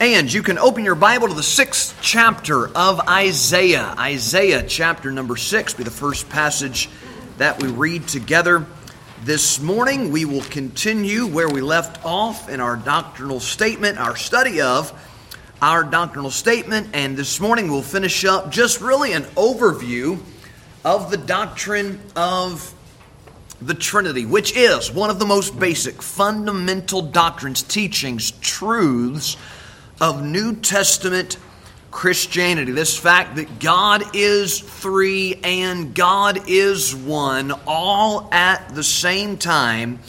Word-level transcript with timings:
And 0.00 0.32
you 0.32 0.42
can 0.42 0.58
open 0.58 0.84
your 0.84 0.96
Bible 0.96 1.28
to 1.28 1.34
the 1.34 1.42
sixth 1.44 1.96
chapter 2.00 2.66
of 2.76 2.98
Isaiah. 3.08 3.94
Isaiah 3.96 4.64
chapter 4.66 5.12
number 5.12 5.36
six 5.36 5.72
be 5.72 5.84
the 5.84 5.90
first 5.90 6.28
passage 6.28 6.88
that 7.38 7.62
we 7.62 7.68
read 7.68 8.08
together. 8.08 8.66
This 9.22 9.60
morning 9.60 10.10
we 10.10 10.24
will 10.24 10.42
continue 10.42 11.26
where 11.26 11.48
we 11.48 11.60
left 11.60 12.04
off 12.04 12.48
in 12.48 12.60
our 12.60 12.76
doctrinal 12.76 13.38
statement, 13.38 13.98
our 13.98 14.16
study 14.16 14.60
of 14.60 14.92
our 15.62 15.84
doctrinal 15.84 16.32
statement. 16.32 16.88
And 16.92 17.16
this 17.16 17.38
morning 17.38 17.70
we'll 17.70 17.82
finish 17.82 18.24
up 18.24 18.50
just 18.50 18.80
really 18.80 19.12
an 19.12 19.22
overview 19.36 20.18
of 20.84 21.12
the 21.12 21.18
doctrine 21.18 22.00
of 22.16 22.74
the 23.62 23.74
Trinity, 23.74 24.26
which 24.26 24.56
is 24.56 24.90
one 24.90 25.10
of 25.10 25.20
the 25.20 25.24
most 25.24 25.56
basic, 25.56 26.02
fundamental 26.02 27.00
doctrines, 27.00 27.62
teachings, 27.62 28.32
truths 28.32 29.36
of 30.00 30.24
New 30.24 30.56
Testament 30.56 31.38
Christianity. 31.90 32.72
This 32.72 32.98
fact 32.98 33.36
that 33.36 33.60
God 33.60 34.16
is 34.16 34.58
three 34.58 35.38
and 35.44 35.94
God 35.94 36.48
is 36.48 36.94
one, 36.94 37.52
all 37.66 38.28
at 38.32 38.74
the 38.74 38.82
same 38.82 39.38
time. 39.38 40.00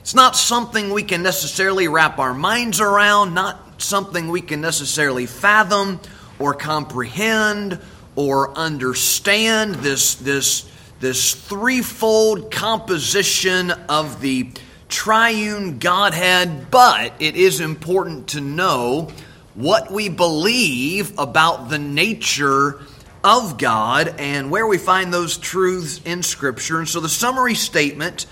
It's 0.00 0.14
not 0.14 0.34
something 0.34 0.90
we 0.90 1.02
can 1.02 1.22
necessarily 1.22 1.88
wrap 1.88 2.18
our 2.18 2.32
minds 2.32 2.80
around, 2.80 3.34
not 3.34 3.82
something 3.82 4.28
we 4.28 4.40
can 4.40 4.60
necessarily 4.60 5.26
fathom 5.26 6.00
or 6.38 6.54
comprehend 6.54 7.80
or 8.14 8.56
understand. 8.56 9.74
This, 9.76 10.14
this, 10.14 10.70
this 11.00 11.34
threefold 11.34 12.50
composition 12.50 13.70
of 13.70 14.22
the 14.22 14.50
triune 14.88 15.78
Godhead, 15.78 16.70
but 16.70 17.12
it 17.18 17.36
is 17.36 17.60
important 17.60 18.28
to 18.28 18.40
know 18.40 19.10
what 19.56 19.90
we 19.90 20.10
believe 20.10 21.18
about 21.18 21.70
the 21.70 21.78
nature 21.78 22.78
of 23.24 23.58
God 23.58 24.14
and 24.18 24.50
where 24.50 24.66
we 24.66 24.78
find 24.78 25.12
those 25.12 25.38
truths 25.38 26.00
in 26.04 26.22
Scripture. 26.22 26.78
And 26.78 26.88
so 26.88 27.00
the 27.00 27.08
summary 27.08 27.54
statement 27.54 28.26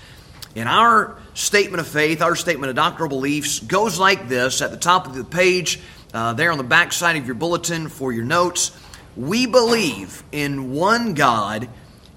in 0.53 0.67
our 0.67 1.17
statement 1.33 1.81
of 1.81 1.87
faith, 1.87 2.21
our 2.21 2.35
statement 2.35 2.69
of 2.69 2.75
doctrinal 2.75 3.09
beliefs, 3.09 3.59
goes 3.59 3.99
like 3.99 4.29
this 4.29 4.61
at 4.61 4.71
the 4.71 4.77
top 4.77 5.07
of 5.07 5.15
the 5.15 5.23
page, 5.23 5.81
uh, 6.13 6.33
there 6.33 6.51
on 6.51 6.57
the 6.59 6.63
back 6.63 6.93
side 6.93 7.17
of 7.17 7.25
your 7.25 7.35
bulletin 7.35 7.89
for 7.89 8.13
your 8.13 8.23
notes. 8.23 8.71
We 9.17 9.47
believe 9.47 10.23
in 10.31 10.71
one 10.71 11.15
God, 11.15 11.67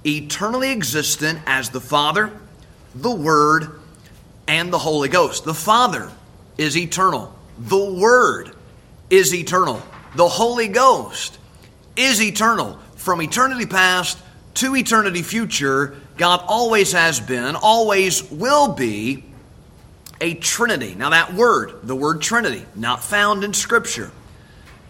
eternally 0.05 0.70
existent 0.70 1.41
as 1.47 1.70
the 1.70 1.81
Father, 1.81 2.31
the 2.95 3.11
Word, 3.11 3.81
and 4.47 4.72
the 4.72 4.78
Holy 4.78 5.09
Ghost. 5.09 5.45
The 5.45 5.55
Father 5.55 6.11
is 6.59 6.77
eternal. 6.77 7.34
The 7.59 7.93
Word 7.93 8.55
is 9.11 9.34
eternal. 9.34 9.83
The 10.17 10.28
Holy 10.28 10.69
Ghost 10.69 11.39
is 11.97 12.23
eternal. 12.23 12.78
From 12.97 13.23
eternity 13.23 13.67
past 13.67 14.19
to 14.55 14.75
eternity 14.77 15.23
future, 15.23 15.97
God 16.17 16.42
always 16.47 16.92
has 16.92 17.20
been, 17.20 17.56
always 17.56 18.28
will 18.31 18.75
be 18.75 19.25
a 20.20 20.34
Trinity. 20.34 20.95
Now, 20.95 21.11
that 21.11 21.34
word, 21.34 21.81
the 21.84 21.95
word 21.95 22.20
Trinity, 22.20 22.65
not 22.75 23.03
found 23.03 23.45
in 23.45 23.55
Scripture, 23.55 24.11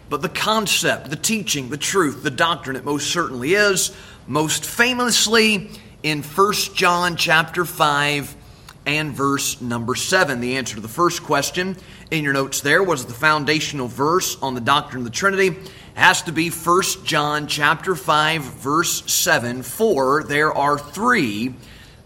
but 0.08 0.22
the 0.22 0.28
concept, 0.28 1.10
the 1.10 1.16
teaching, 1.16 1.69
the 1.69 1.77
truth, 1.77 2.22
the 2.22 2.30
doctrine, 2.30 2.77
it 2.77 2.84
most 2.84 3.10
certainly 3.10 3.55
is. 3.55 3.94
Most 4.27 4.64
famously 4.64 5.70
in 6.03 6.22
1 6.22 6.53
John 6.75 7.16
chapter 7.16 7.64
5 7.64 8.36
and 8.89 9.12
verse 9.12 9.61
number 9.61 9.94
7. 9.94 10.41
The 10.41 10.56
answer 10.56 10.77
to 10.77 10.81
the 10.81 10.89
first 10.89 11.22
question 11.22 11.77
in 12.11 12.25
your 12.25 12.33
notes 12.33 12.62
there 12.62 12.83
was 12.83 13.05
the 13.05 13.12
foundational 13.12 13.86
verse 13.86 14.41
on 14.41 14.55
the 14.55 14.62
doctrine 14.62 15.03
of 15.03 15.05
the 15.05 15.11
Trinity. 15.11 15.48
It 15.48 15.70
has 15.92 16.22
to 16.22 16.33
be 16.33 16.48
1 16.48 16.83
John 17.05 17.48
chapter 17.48 17.94
5 17.94 18.42
verse 18.42 19.12
7. 19.12 19.62
For 19.62 20.25
there 20.25 20.55
are 20.55 20.78
three 20.78 21.54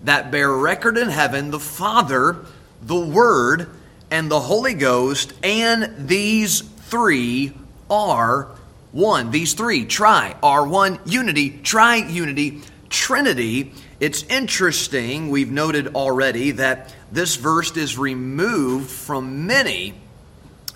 that 0.03 0.33
bear 0.33 0.51
record 0.51 0.99
in 0.99 1.09
heaven, 1.09 1.53
the 1.53 1.61
Father, 1.61 2.45
the 2.83 2.99
Word, 2.99 3.71
and 4.11 4.29
the 4.29 4.41
Holy 4.41 4.75
Ghost, 4.75 5.35
and 5.45 6.09
these 6.09 6.63
three 6.63 7.53
are 7.89 8.49
one. 8.91 9.31
These 9.31 9.55
three, 9.55 9.85
try 9.85 10.35
are 10.43 10.67
one. 10.67 10.99
Unity, 11.07 11.61
tri 11.63 11.97
unity, 11.97 12.61
Trinity 12.93 13.73
it's 14.03 14.25
interesting, 14.25 15.31
we've 15.31 15.53
noted 15.53 15.95
already, 15.95 16.51
that 16.51 16.93
this 17.13 17.37
verse 17.37 17.77
is 17.77 17.97
removed 17.97 18.91
from 18.91 19.47
many 19.47 19.95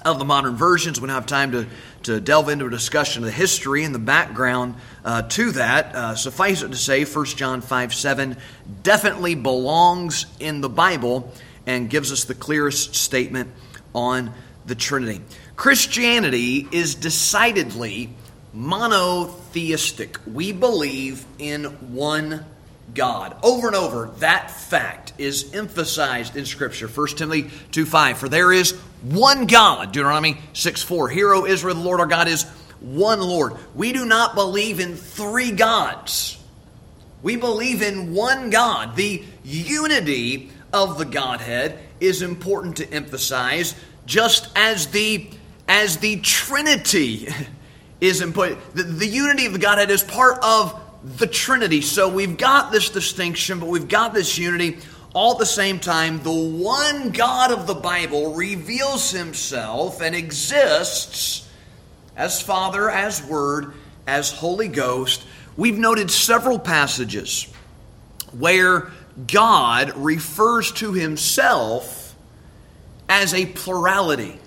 of 0.05 0.21
the 0.21 0.25
modern 0.25 0.55
versions. 0.55 1.01
We 1.01 1.09
don't 1.09 1.17
have 1.17 1.27
time 1.27 1.51
to, 1.51 1.67
to 2.05 2.21
delve 2.21 2.51
into 2.51 2.67
a 2.67 2.71
discussion 2.71 3.25
of 3.25 3.27
the 3.27 3.33
history 3.33 3.83
and 3.83 3.93
the 3.93 3.99
background 3.99 4.77
uh, 5.05 5.23
to 5.23 5.51
that. 5.51 5.93
Uh, 5.93 6.15
suffice 6.15 6.63
it 6.63 6.69
to 6.69 6.77
say, 6.77 7.05
1 7.05 7.25
John 7.25 7.63
5 7.63 7.93
7 7.93 8.37
definitely 8.85 9.35
belongs 9.35 10.27
in 10.39 10.61
the 10.61 10.69
Bible 10.69 11.33
and 11.67 11.91
gives 11.91 12.13
us 12.13 12.27
the 12.27 12.35
clearest 12.35 12.95
statement 12.95 13.51
on 13.93 14.33
the 14.67 14.77
Trinity. 14.77 15.21
Christianity 15.57 16.69
is 16.71 16.95
decidedly 16.95 18.11
monotheistic. 18.53 20.17
We 20.33 20.53
believe 20.53 21.25
in 21.41 21.65
one 21.93 22.47
God. 22.95 23.37
Over 23.43 23.67
and 23.67 23.77
over, 23.77 24.11
that 24.19 24.51
fact 24.51 25.13
is 25.19 25.55
emphasized 25.55 26.37
in 26.37 26.45
Scripture. 26.45 26.89
1 26.89 27.09
Timothy 27.09 27.51
2 27.73 27.87
5. 27.87 28.19
For 28.19 28.29
there 28.29 28.53
is 28.53 28.73
one 29.03 29.47
God. 29.47 29.93
Deuteronomy 29.93 30.39
6 30.53 30.83
4. 30.83 31.09
Hear, 31.09 31.35
O 31.35 31.47
Israel, 31.47 31.75
the 31.75 31.81
Lord 31.81 32.01
our 32.01 32.07
God 32.07 32.29
is 32.29 32.45
one 32.81 33.21
Lord. 33.21 33.55
We 33.75 33.93
do 33.93 34.05
not 34.05 34.35
believe 34.35 34.81
in 34.81 34.97
three 34.97 35.51
gods. 35.51 36.39
We 37.23 37.37
believe 37.37 37.83
in 37.83 38.15
one 38.15 38.51
God. 38.51 38.97
The 38.97 39.25
unity 39.45 40.51
of 40.73 40.99
the 40.99 41.05
Godhead 41.05 41.79
is 42.01 42.23
important 42.23 42.77
to 42.77 42.93
emphasize, 42.93 43.75
just 44.05 44.49
as 44.55 44.89
the 44.89 45.29
as 45.69 45.97
the 45.99 46.21
Trinity 46.21 47.29
is 48.01 48.21
important. 48.21 48.61
The, 48.75 48.85
the 48.85 49.07
unity 49.07 49.47
of 49.47 49.53
the 49.53 49.59
Godhead 49.59 49.91
is 49.91 50.05
part 50.05 50.39
of 50.43 50.81
the 51.05 51.27
Trinity. 51.27 51.81
So 51.81 52.09
we've 52.09 52.37
got 52.37 52.73
this 52.73 52.91
distinction, 52.91 53.61
but 53.61 53.69
we've 53.69 53.89
got 53.89 54.15
this 54.15 54.39
unity. 54.39 54.79
All 55.15 55.33
at 55.33 55.39
the 55.39 55.47
same 55.47 55.81
time, 55.81 56.23
the 56.23 56.33
one 56.33 57.11
God 57.11 57.51
of 57.51 57.67
the 57.67 57.75
Bible 57.75 58.35
reveals 58.35 59.11
himself 59.11 60.03
and 60.03 60.15
exists 60.15 61.49
as 62.17 62.43
Father, 62.43 62.91
as 62.91 63.23
Word, 63.23 63.73
as 64.07 64.31
Holy 64.31 64.69
Ghost. 64.69 65.25
We've 65.57 65.79
noted 65.79 66.11
several 66.11 66.59
passages 66.59 67.47
where 68.33 68.91
God 69.27 69.97
refers 69.97 70.73
to 70.73 70.93
himself 70.93 72.15
as 73.09 73.33
a 73.33 73.47
plurality 73.47 74.39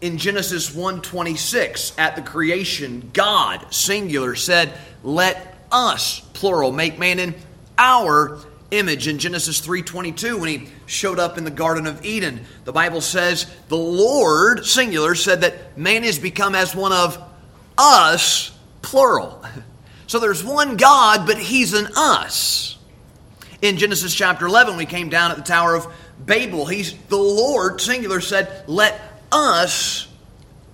in 0.00 0.18
Genesis 0.18 0.70
1:26 0.70 1.92
at 1.98 2.16
the 2.16 2.22
creation 2.22 3.10
God 3.12 3.66
singular 3.72 4.34
said 4.34 4.72
let 5.02 5.56
us 5.72 6.20
plural 6.32 6.72
make 6.72 6.98
man 6.98 7.18
in 7.18 7.34
our 7.78 8.38
image. 8.70 9.08
In 9.08 9.18
Genesis 9.18 9.60
3:22 9.60 10.38
when 10.38 10.48
he 10.48 10.68
showed 10.86 11.18
up 11.18 11.38
in 11.38 11.44
the 11.44 11.50
garden 11.50 11.86
of 11.86 12.04
Eden 12.04 12.44
the 12.64 12.72
Bible 12.72 13.00
says 13.00 13.46
the 13.68 13.76
Lord 13.76 14.66
singular 14.66 15.14
said 15.14 15.40
that 15.42 15.78
man 15.78 16.04
is 16.04 16.18
become 16.18 16.54
as 16.54 16.74
one 16.74 16.92
of 16.92 17.18
us 17.78 18.52
plural. 18.82 19.42
So 20.08 20.20
there's 20.20 20.44
one 20.44 20.76
God 20.76 21.26
but 21.26 21.36
he's 21.36 21.72
an 21.72 21.88
us. 21.96 22.78
In 23.60 23.76
Genesis 23.76 24.14
chapter 24.14 24.46
11 24.46 24.76
we 24.76 24.86
came 24.86 25.08
down 25.08 25.32
at 25.32 25.36
the 25.36 25.42
tower 25.42 25.74
of 25.74 25.92
Babel. 26.24 26.64
He's 26.64 26.92
the 27.08 27.16
Lord 27.16 27.80
singular 27.80 28.20
said 28.20 28.62
let 28.68 29.15
us 29.32 30.08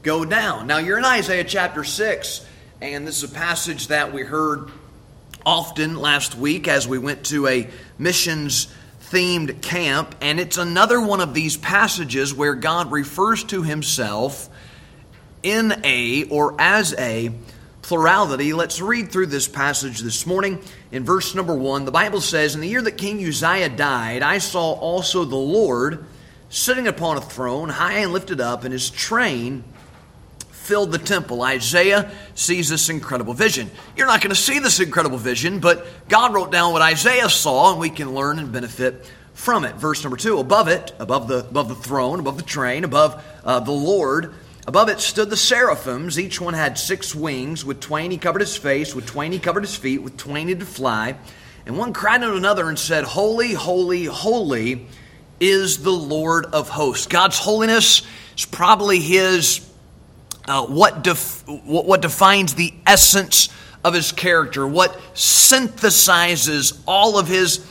go 0.03 0.25
down. 0.25 0.67
Now, 0.67 0.79
you're 0.79 0.99
in 0.99 1.05
Isaiah 1.05 1.45
chapter 1.45 1.85
6, 1.85 2.47
and 2.81 3.07
this 3.07 3.23
is 3.23 3.31
a 3.31 3.35
passage 3.35 3.89
that 3.89 4.13
we 4.13 4.23
heard 4.23 4.71
often 5.45 5.97
last 5.97 6.37
week 6.37 6.69
as 6.69 6.87
we 6.87 6.99
went 6.99 7.25
to 7.27 7.47
a 7.47 7.69
missions 7.99 8.73
themed 9.13 9.61
camp, 9.61 10.15
and 10.21 10.41
it's 10.41 10.57
another 10.57 11.01
one 11.01 11.21
of 11.21 11.35
these 11.35 11.57
passages 11.57 12.33
where 12.33 12.55
God 12.55 12.91
refers 12.91 13.45
to 13.45 13.63
himself 13.63 14.49
in 15.43 15.75
a 15.85 16.25
or 16.25 16.55
as 16.59 16.95
a 16.95 17.31
plurality. 17.83 18.53
Let's 18.53 18.81
read 18.81 19.11
through 19.13 19.27
this 19.27 19.49
passage 19.49 20.01
this 20.01 20.27
morning. 20.27 20.61
In 20.91 21.05
verse 21.05 21.35
number 21.35 21.55
one, 21.55 21.85
the 21.85 21.91
Bible 21.91 22.21
says, 22.21 22.55
In 22.55 22.61
the 22.61 22.69
year 22.69 22.81
that 22.83 22.93
King 22.93 23.23
Uzziah 23.25 23.69
died, 23.69 24.23
I 24.23 24.39
saw 24.39 24.73
also 24.73 25.25
the 25.25 25.37
Lord 25.37 26.07
sitting 26.53 26.87
upon 26.87 27.17
a 27.17 27.21
throne, 27.21 27.71
high 27.71 28.01
and 28.01 28.13
lifted 28.13 28.39
up, 28.39 28.63
and 28.63 28.73
his 28.73 28.91
train 28.91 29.65
filled 30.51 30.93
the 30.93 30.99
temple. 30.99 31.43
Isaiah 31.43 32.13
sees 32.35 32.69
this 32.69 32.91
incredible 32.91 33.33
vision. 33.33 33.71
You're 33.97 34.07
not 34.07 34.21
going 34.21 34.35
to 34.35 34.41
see 34.41 34.59
this 34.59 34.79
incredible 34.79 35.17
vision, 35.17 35.61
but 35.61 35.87
God 36.11 36.35
wrote 36.35 36.53
down 36.53 36.73
what 36.75 36.83
Isaiah 36.83 37.31
saw, 37.31 37.73
and 37.73 37.81
we 37.81 37.89
can 37.89 38.15
learn 38.15 38.39
and 38.39 38.53
benefit 38.53 39.11
from 39.33 39.65
it. 39.65 39.77
Verse 39.77 40.05
number 40.05 40.19
two, 40.19 40.39
above 40.39 40.69
it, 40.69 40.93
above 40.99 41.27
the, 41.27 41.39
above 41.39 41.71
the 41.71 41.75
throne, 41.75 42.21
above 42.21 42.37
the 42.37 42.45
train, 42.45 42.85
above 42.85 43.25
uh, 43.45 43.59
the 43.61 43.73
Lord, 43.73 44.35
above 44.67 44.91
it 44.91 45.01
stood 45.01 45.31
the 45.31 45.39
seraphims. 45.39 46.19
Each 46.19 46.39
one 46.39 46.53
had 46.53 46.79
six 46.79 47.15
wings. 47.15 47.65
With 47.65 47.81
twain 47.81 48.11
he 48.11 48.19
covered 48.19 48.43
his 48.43 48.59
face, 48.59 48.95
with 48.95 49.07
twain 49.07 49.33
he 49.33 49.39
covered 49.39 49.63
his 49.63 49.75
feet, 49.75 50.03
with 50.03 50.19
twain 50.19 50.49
he 50.49 50.55
did 50.55 50.69
fly. 50.69 51.17
And 51.65 51.79
one 51.79 51.95
cried 51.95 52.23
unto 52.23 52.37
another 52.37 52.69
and 52.69 52.79
said, 52.79 53.05
Holy, 53.05 53.55
holy, 53.55 54.05
holy 54.05 54.87
is 55.41 55.83
the 55.83 55.91
Lord 55.91 56.47
of 56.47 56.69
hosts. 56.69 57.07
God's 57.07 57.39
holiness 57.39 58.03
is 58.37 58.45
probably 58.45 59.01
his, 59.01 59.69
uh, 60.47 60.67
what, 60.67 61.03
def- 61.03 61.47
what 61.47 62.03
defines 62.03 62.55
the 62.55 62.73
essence 62.87 63.49
of 63.85 63.95
his 63.95 64.13
character, 64.13 64.67
what 64.67 64.97
synthesizes 65.15 66.81
all 66.87 67.19
of 67.19 67.29
his 67.29 67.67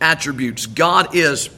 attributes. 0.00 0.66
God 0.66 1.14
is, 1.14 1.50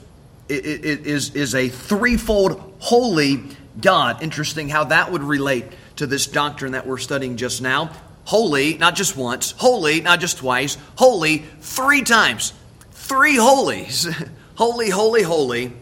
is, 0.49 1.35
is 1.35 1.55
a 1.55 1.69
threefold 1.69 2.77
holy 2.81 3.43
God. 3.81 4.23
Interesting 4.23 4.69
how 4.69 4.85
that 4.85 5.11
would 5.11 5.23
relate 5.23 5.65
to 5.97 6.07
this 6.07 6.27
doctrine 6.27 6.73
that 6.73 6.87
we're 6.87 6.99
studying 6.99 7.37
just 7.37 7.63
now. 7.63 7.91
Holy, 8.25 8.79
not 8.79 8.95
just 8.95 9.17
once, 9.17 9.53
holy, 9.53 10.01
not 10.01 10.21
just 10.21 10.39
twice, 10.39 10.79
holy 10.97 11.39
three 11.61 12.03
times. 12.03 12.53
Three 12.93 13.37
holies. 13.37 14.09
holy, 14.55 14.91
holy, 14.91 15.23
holy 15.23 15.73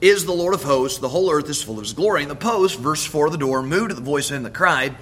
is 0.00 0.24
the 0.24 0.32
Lord 0.32 0.54
of 0.54 0.62
hosts. 0.62 0.98
The 0.98 1.08
whole 1.08 1.30
earth 1.30 1.48
is 1.48 1.62
full 1.62 1.78
of 1.78 1.84
his 1.84 1.92
glory. 1.92 2.22
And 2.22 2.30
the 2.30 2.36
post, 2.36 2.78
verse 2.78 3.04
4 3.04 3.26
of 3.26 3.32
the 3.32 3.38
door, 3.38 3.62
moved 3.62 3.90
at 3.90 3.96
the 3.96 4.02
voice 4.02 4.30
and 4.30 4.44
the 4.44 4.50
cry, 4.50 4.94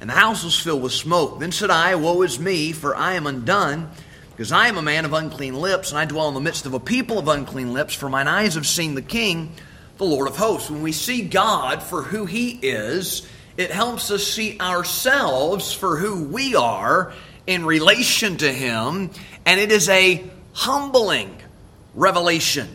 and 0.00 0.10
the 0.10 0.14
house 0.14 0.44
was 0.44 0.58
filled 0.58 0.82
with 0.82 0.92
smoke. 0.92 1.40
Then 1.40 1.52
said 1.52 1.70
I, 1.70 1.94
Woe 1.94 2.22
is 2.22 2.38
me, 2.38 2.72
for 2.72 2.96
I 2.96 3.14
am 3.14 3.26
undone 3.26 3.90
because 4.30 4.52
I 4.52 4.68
am 4.68 4.76
a 4.76 4.82
man 4.82 5.06
of 5.06 5.14
unclean 5.14 5.54
lips, 5.54 5.90
and 5.90 5.98
I 5.98 6.04
dwell 6.04 6.28
in 6.28 6.34
the 6.34 6.40
midst 6.40 6.66
of 6.66 6.74
a 6.74 6.80
people 6.80 7.18
of 7.18 7.26
unclean 7.26 7.72
lips, 7.72 7.94
for 7.94 8.10
mine 8.10 8.28
eyes 8.28 8.54
have 8.54 8.66
seen 8.66 8.94
the 8.94 9.00
King, 9.00 9.52
the 9.96 10.04
Lord 10.04 10.28
of 10.28 10.36
hosts. 10.36 10.70
When 10.70 10.82
we 10.82 10.92
see 10.92 11.22
God 11.22 11.82
for 11.82 12.02
who 12.02 12.26
he 12.26 12.50
is, 12.50 13.26
it 13.56 13.70
helps 13.70 14.10
us 14.10 14.24
see 14.24 14.60
ourselves 14.60 15.72
for 15.72 15.96
who 15.96 16.24
we 16.24 16.54
are 16.54 17.14
in 17.46 17.64
relation 17.64 18.36
to 18.36 18.52
him, 18.52 19.10
and 19.46 19.58
it 19.58 19.72
is 19.72 19.88
a 19.88 20.22
humbling 20.52 21.34
revelation. 21.96 22.68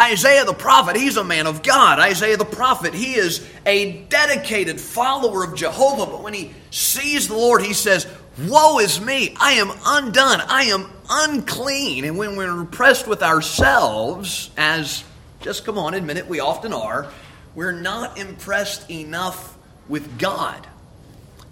Isaiah 0.00 0.44
the 0.44 0.54
prophet, 0.54 0.96
he's 0.96 1.16
a 1.16 1.22
man 1.22 1.46
of 1.46 1.62
God. 1.62 2.00
Isaiah 2.00 2.36
the 2.36 2.44
prophet, 2.44 2.92
he 2.94 3.14
is 3.14 3.46
a 3.64 4.02
dedicated 4.04 4.80
follower 4.80 5.44
of 5.44 5.54
Jehovah, 5.54 6.10
but 6.10 6.22
when 6.22 6.34
he 6.34 6.52
sees 6.70 7.28
the 7.28 7.36
Lord, 7.36 7.62
he 7.62 7.74
says, 7.74 8.06
Woe 8.48 8.78
is 8.78 9.00
me! 9.00 9.36
I 9.38 9.52
am 9.52 9.70
undone. 9.84 10.40
I 10.40 10.64
am 10.64 10.90
unclean. 11.08 12.04
And 12.04 12.16
when 12.16 12.36
we're 12.36 12.50
impressed 12.50 13.06
with 13.06 13.22
ourselves, 13.22 14.50
as 14.56 15.04
just 15.40 15.64
come 15.64 15.76
on, 15.76 15.92
admit 15.94 16.16
it, 16.16 16.26
we 16.26 16.40
often 16.40 16.72
are, 16.72 17.12
we're 17.54 17.72
not 17.72 18.18
impressed 18.18 18.90
enough 18.90 19.56
with 19.88 20.18
God. 20.18 20.66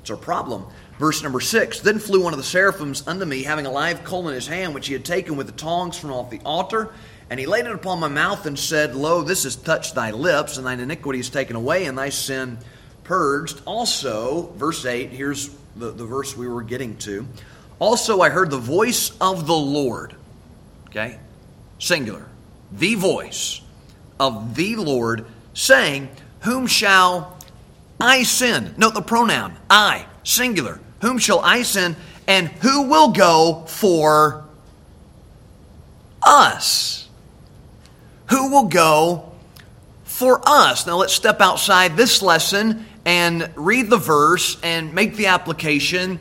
It's 0.01 0.11
our 0.11 0.17
problem. 0.17 0.65
Verse 0.99 1.23
number 1.23 1.41
six 1.41 1.81
Then 1.81 1.99
flew 1.99 2.23
one 2.23 2.33
of 2.33 2.39
the 2.39 2.45
seraphims 2.45 3.07
unto 3.07 3.25
me, 3.25 3.43
having 3.43 3.67
a 3.67 3.71
live 3.71 4.03
coal 4.05 4.29
in 4.29 4.35
his 4.35 4.47
hand, 4.47 4.75
which 4.75 4.87
he 4.87 4.95
had 4.95 5.05
taken 5.05 5.37
with 5.37 5.47
the 5.47 5.53
tongs 5.53 5.99
from 5.99 6.13
off 6.13 6.31
the 6.31 6.41
altar. 6.45 6.93
And 7.31 7.39
he 7.39 7.47
laid 7.47 7.67
it 7.67 7.73
upon 7.73 8.01
my 8.01 8.09
mouth 8.09 8.45
and 8.47 8.59
said, 8.59 8.97
Lo, 8.97 9.23
this 9.23 9.45
has 9.45 9.55
touched 9.55 9.95
thy 9.95 10.11
lips, 10.11 10.57
and 10.57 10.67
thine 10.67 10.81
iniquity 10.81 11.21
is 11.21 11.31
taken 11.31 11.55
away, 11.55 11.87
and 11.87 11.97
thy 11.97 12.09
sin 12.09 12.59
purged. 13.05 13.63
Also, 13.67 14.53
verse 14.57 14.85
8, 14.85 15.11
here's 15.11 15.51
the, 15.77 15.93
the 15.93 16.05
verse 16.05 16.37
we 16.37 16.49
were 16.49 16.63
getting 16.63 16.97
to. 16.99 17.27
Also, 17.79 18.21
I 18.21 18.31
heard 18.31 18.51
the 18.51 18.59
voice 18.59 19.17
of 19.21 19.47
the 19.47 19.57
Lord. 19.57 20.17
Okay? 20.89 21.19
Singular. 21.79 22.27
The 22.73 22.97
voice 22.97 23.61
of 24.19 24.57
the 24.57 24.75
Lord 24.77 25.25
saying, 25.55 26.09
Whom 26.41 26.67
shall 26.67 27.39
I 28.01 28.25
send? 28.25 28.77
Note 28.77 28.95
the 28.95 29.03
pronoun, 29.03 29.57
I, 29.69 30.07
singular. 30.25 30.81
Whom 31.01 31.19
shall 31.19 31.41
I 31.41 31.63
send? 31.63 31.95
And 32.27 32.49
who 32.49 32.89
will 32.89 33.13
go 33.13 33.65
for 33.67 34.45
us? 36.23 37.00
Who 38.31 38.51
will 38.51 38.69
go 38.69 39.33
for 40.05 40.41
us? 40.47 40.87
Now 40.87 40.97
let's 40.97 41.13
step 41.13 41.41
outside 41.41 41.97
this 41.97 42.23
lesson 42.23 42.87
and 43.05 43.51
read 43.57 43.91
the 43.91 43.97
verse 43.97 44.57
and 44.63 44.95
make 44.95 45.17
the 45.17 45.27
application 45.27 46.21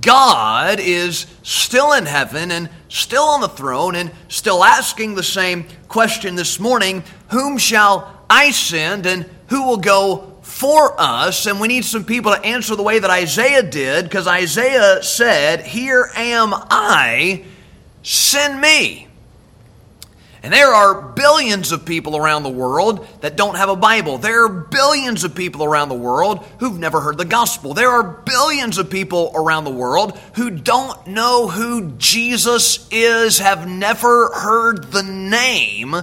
God 0.00 0.78
is 0.78 1.26
still 1.42 1.92
in 1.92 2.06
heaven 2.06 2.50
and 2.50 2.70
still 2.88 3.24
on 3.24 3.40
the 3.40 3.48
throne 3.48 3.96
and 3.96 4.12
still 4.28 4.62
asking 4.62 5.14
the 5.14 5.22
same 5.22 5.66
question 5.88 6.36
this 6.36 6.60
morning 6.60 7.02
Whom 7.30 7.58
shall 7.58 8.24
I 8.28 8.52
send 8.52 9.06
and 9.06 9.28
who 9.48 9.66
will 9.66 9.78
go 9.78 10.38
for 10.42 10.94
us? 11.00 11.46
And 11.46 11.58
we 11.58 11.66
need 11.66 11.84
some 11.84 12.04
people 12.04 12.32
to 12.32 12.44
answer 12.44 12.76
the 12.76 12.82
way 12.82 12.98
that 13.00 13.10
Isaiah 13.10 13.62
did 13.62 14.04
because 14.04 14.28
Isaiah 14.28 15.02
said, 15.02 15.66
Here 15.66 16.10
am 16.14 16.52
I, 16.54 17.44
send 18.02 18.60
me. 18.60 19.08
And 20.42 20.52
there 20.52 20.72
are 20.72 21.02
billions 21.02 21.70
of 21.70 21.84
people 21.84 22.16
around 22.16 22.44
the 22.44 22.48
world 22.48 23.06
that 23.20 23.36
don't 23.36 23.56
have 23.56 23.68
a 23.68 23.76
Bible. 23.76 24.16
There 24.16 24.44
are 24.44 24.48
billions 24.48 25.22
of 25.22 25.34
people 25.34 25.62
around 25.64 25.90
the 25.90 25.94
world 25.94 26.46
who've 26.60 26.78
never 26.78 27.00
heard 27.00 27.18
the 27.18 27.26
gospel. 27.26 27.74
There 27.74 27.90
are 27.90 28.02
billions 28.02 28.78
of 28.78 28.88
people 28.88 29.32
around 29.34 29.64
the 29.64 29.70
world 29.70 30.18
who 30.36 30.50
don't 30.50 31.06
know 31.06 31.48
who 31.48 31.92
Jesus 31.98 32.88
is, 32.90 33.38
have 33.38 33.68
never 33.68 34.30
heard 34.32 34.90
the 34.92 35.02
name 35.02 35.94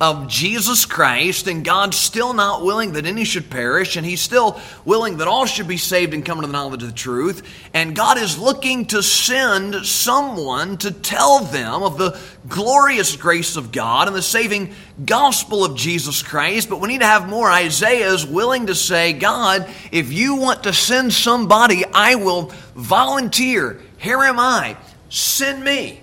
of 0.00 0.28
Jesus 0.28 0.86
Christ, 0.86 1.46
and 1.46 1.64
God's 1.64 1.96
still 1.96 2.34
not 2.34 2.64
willing 2.64 2.92
that 2.94 3.06
any 3.06 3.24
should 3.24 3.48
perish, 3.48 3.96
and 3.96 4.04
He's 4.04 4.20
still 4.20 4.60
willing 4.84 5.18
that 5.18 5.28
all 5.28 5.46
should 5.46 5.68
be 5.68 5.76
saved 5.76 6.12
and 6.14 6.24
come 6.24 6.40
to 6.40 6.46
the 6.46 6.52
knowledge 6.52 6.82
of 6.82 6.88
the 6.88 6.94
truth. 6.94 7.42
And 7.72 7.94
God 7.94 8.18
is 8.18 8.38
looking 8.38 8.86
to 8.86 9.02
send 9.02 9.86
someone 9.86 10.76
to 10.78 10.90
tell 10.90 11.40
them 11.40 11.82
of 11.82 11.96
the 11.96 12.18
glorious 12.48 13.16
grace 13.16 13.56
of 13.56 13.70
God 13.70 14.08
and 14.08 14.16
the 14.16 14.22
saving 14.22 14.74
gospel 15.04 15.64
of 15.64 15.76
Jesus 15.76 16.22
Christ. 16.22 16.68
But 16.68 16.80
we 16.80 16.88
need 16.88 17.00
to 17.00 17.06
have 17.06 17.28
more 17.28 17.50
Isaiahs 17.50 18.26
willing 18.26 18.66
to 18.66 18.74
say, 18.74 19.12
God, 19.12 19.68
if 19.92 20.12
you 20.12 20.36
want 20.36 20.64
to 20.64 20.72
send 20.72 21.12
somebody, 21.12 21.84
I 21.86 22.16
will 22.16 22.52
volunteer. 22.74 23.80
Here 23.98 24.18
am 24.18 24.40
I. 24.40 24.76
Send 25.08 25.62
me. 25.62 26.00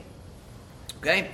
Okay? 0.99 1.29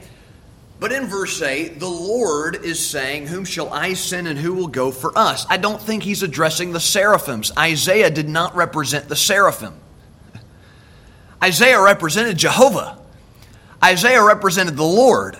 But 0.79 0.91
in 0.91 1.07
verse 1.07 1.41
8, 1.41 1.79
the 1.79 1.89
Lord 1.89 2.63
is 2.63 2.85
saying, 2.85 3.27
Whom 3.27 3.45
shall 3.45 3.73
I 3.73 3.93
send 3.93 4.27
and 4.27 4.37
who 4.37 4.53
will 4.53 4.67
go 4.67 4.91
for 4.91 5.17
us? 5.17 5.45
I 5.49 5.57
don't 5.57 5.81
think 5.81 6.03
he's 6.03 6.21
addressing 6.21 6.71
the 6.71 6.79
seraphims. 6.79 7.51
Isaiah 7.57 8.11
did 8.11 8.29
not 8.29 8.55
represent 8.55 9.09
the 9.09 9.15
seraphim. 9.15 9.73
Isaiah 11.43 11.81
represented 11.81 12.37
Jehovah. 12.37 12.99
Isaiah 13.83 14.23
represented 14.23 14.77
the 14.77 14.83
Lord. 14.83 15.37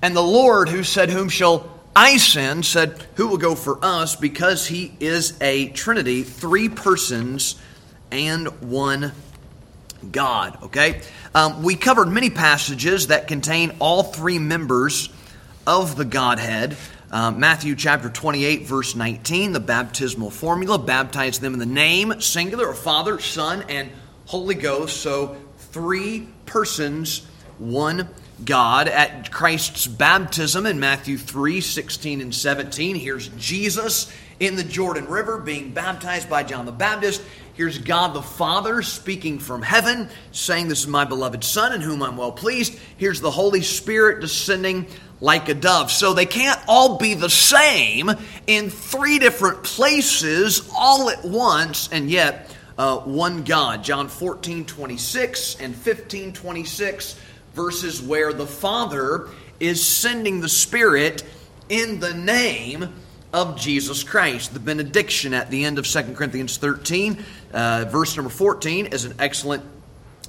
And 0.00 0.14
the 0.14 0.22
Lord, 0.22 0.68
who 0.68 0.84
said, 0.84 1.10
Whom 1.10 1.28
shall 1.28 1.68
I 1.96 2.16
send, 2.16 2.64
said, 2.64 3.04
Who 3.16 3.26
will 3.26 3.38
go 3.38 3.56
for 3.56 3.84
us? 3.84 4.14
Because 4.14 4.68
he 4.68 4.92
is 5.00 5.36
a 5.40 5.70
Trinity, 5.70 6.22
three 6.22 6.68
persons 6.68 7.60
and 8.12 8.46
one 8.60 9.12
God. 10.10 10.62
Okay? 10.64 11.00
Um, 11.34 11.62
we 11.62 11.74
covered 11.74 12.08
many 12.08 12.30
passages 12.30 13.08
that 13.08 13.28
contain 13.28 13.76
all 13.78 14.02
three 14.02 14.38
members 14.38 15.10
of 15.66 15.96
the 15.96 16.04
Godhead. 16.04 16.76
Uh, 17.10 17.30
Matthew 17.30 17.74
chapter 17.74 18.10
28, 18.10 18.66
verse 18.66 18.94
19, 18.94 19.52
the 19.52 19.60
baptismal 19.60 20.30
formula 20.30 20.78
baptize 20.78 21.38
them 21.38 21.54
in 21.54 21.58
the 21.58 21.66
name, 21.66 22.20
singular, 22.20 22.70
of 22.70 22.78
Father, 22.78 23.18
Son, 23.18 23.64
and 23.68 23.90
Holy 24.26 24.54
Ghost. 24.54 24.98
So, 24.98 25.36
three 25.56 26.28
persons, 26.44 27.26
one 27.58 28.08
God. 28.44 28.88
At 28.88 29.30
Christ's 29.30 29.86
baptism 29.86 30.66
in 30.66 30.78
Matthew 30.78 31.16
3 31.18 31.60
16 31.60 32.20
and 32.20 32.34
17, 32.34 32.96
here's 32.96 33.28
Jesus 33.28 34.12
in 34.40 34.56
the 34.56 34.64
Jordan 34.64 35.06
River 35.06 35.38
being 35.38 35.72
baptized 35.72 36.30
by 36.30 36.42
John 36.42 36.66
the 36.66 36.72
Baptist. 36.72 37.22
Here's 37.58 37.78
God 37.78 38.14
the 38.14 38.22
Father 38.22 38.82
speaking 38.82 39.40
from 39.40 39.62
heaven, 39.62 40.08
saying, 40.30 40.68
This 40.68 40.82
is 40.82 40.86
my 40.86 41.04
beloved 41.04 41.42
Son 41.42 41.72
in 41.72 41.80
whom 41.80 42.04
I'm 42.04 42.16
well 42.16 42.30
pleased. 42.30 42.78
Here's 42.98 43.20
the 43.20 43.32
Holy 43.32 43.62
Spirit 43.62 44.20
descending 44.20 44.86
like 45.20 45.48
a 45.48 45.54
dove. 45.54 45.90
So 45.90 46.14
they 46.14 46.24
can't 46.24 46.60
all 46.68 46.98
be 46.98 47.14
the 47.14 47.28
same 47.28 48.12
in 48.46 48.70
three 48.70 49.18
different 49.18 49.64
places 49.64 50.70
all 50.72 51.10
at 51.10 51.24
once, 51.24 51.88
and 51.90 52.08
yet 52.08 52.48
uh, 52.78 52.98
one 52.98 53.42
God. 53.42 53.82
John 53.82 54.06
14, 54.06 54.64
26 54.64 55.56
and 55.56 55.74
15, 55.74 56.34
26, 56.34 57.20
verses 57.54 58.00
where 58.00 58.32
the 58.32 58.46
Father 58.46 59.30
is 59.58 59.84
sending 59.84 60.40
the 60.40 60.48
Spirit 60.48 61.24
in 61.68 61.98
the 61.98 62.14
name 62.14 62.94
of 63.32 63.58
Jesus 63.58 64.02
Christ. 64.02 64.54
The 64.54 64.60
benediction 64.60 65.34
at 65.34 65.50
the 65.50 65.64
end 65.64 65.78
of 65.78 65.86
2 65.86 66.14
Corinthians 66.14 66.56
13, 66.56 67.24
uh, 67.52 67.86
verse 67.88 68.16
number 68.16 68.30
14, 68.30 68.86
is 68.86 69.04
an 69.04 69.14
excellent 69.18 69.64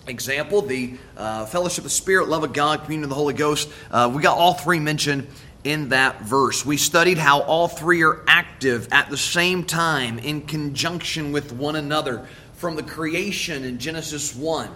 example. 0.08 0.62
The 0.62 0.98
uh, 1.16 1.46
fellowship 1.46 1.80
of 1.80 1.84
the 1.86 1.90
Spirit, 1.90 2.28
love 2.28 2.44
of 2.44 2.54
God, 2.54 2.84
communion 2.84 3.06
of 3.06 3.10
the 3.10 3.16
Holy 3.16 3.34
Ghost. 3.34 3.70
Uh, 3.90 4.12
we 4.14 4.22
got 4.22 4.38
all 4.38 4.54
three 4.54 4.80
mentioned 4.80 5.28
in 5.64 5.90
that 5.90 6.22
verse. 6.22 6.66
We 6.66 6.78
studied 6.78 7.18
how 7.18 7.42
all 7.42 7.68
three 7.68 8.04
are 8.04 8.22
active 8.28 8.88
at 8.92 9.10
the 9.10 9.18
same 9.18 9.64
time 9.64 10.20
in 10.20 10.42
conjunction 10.42 11.32
with 11.32 11.52
one 11.54 11.76
another 11.76 12.28
from 12.54 12.76
the 12.76 12.84
creation 12.84 13.64
in 13.64 13.78
Genesis 13.78 14.36
1 14.36 14.70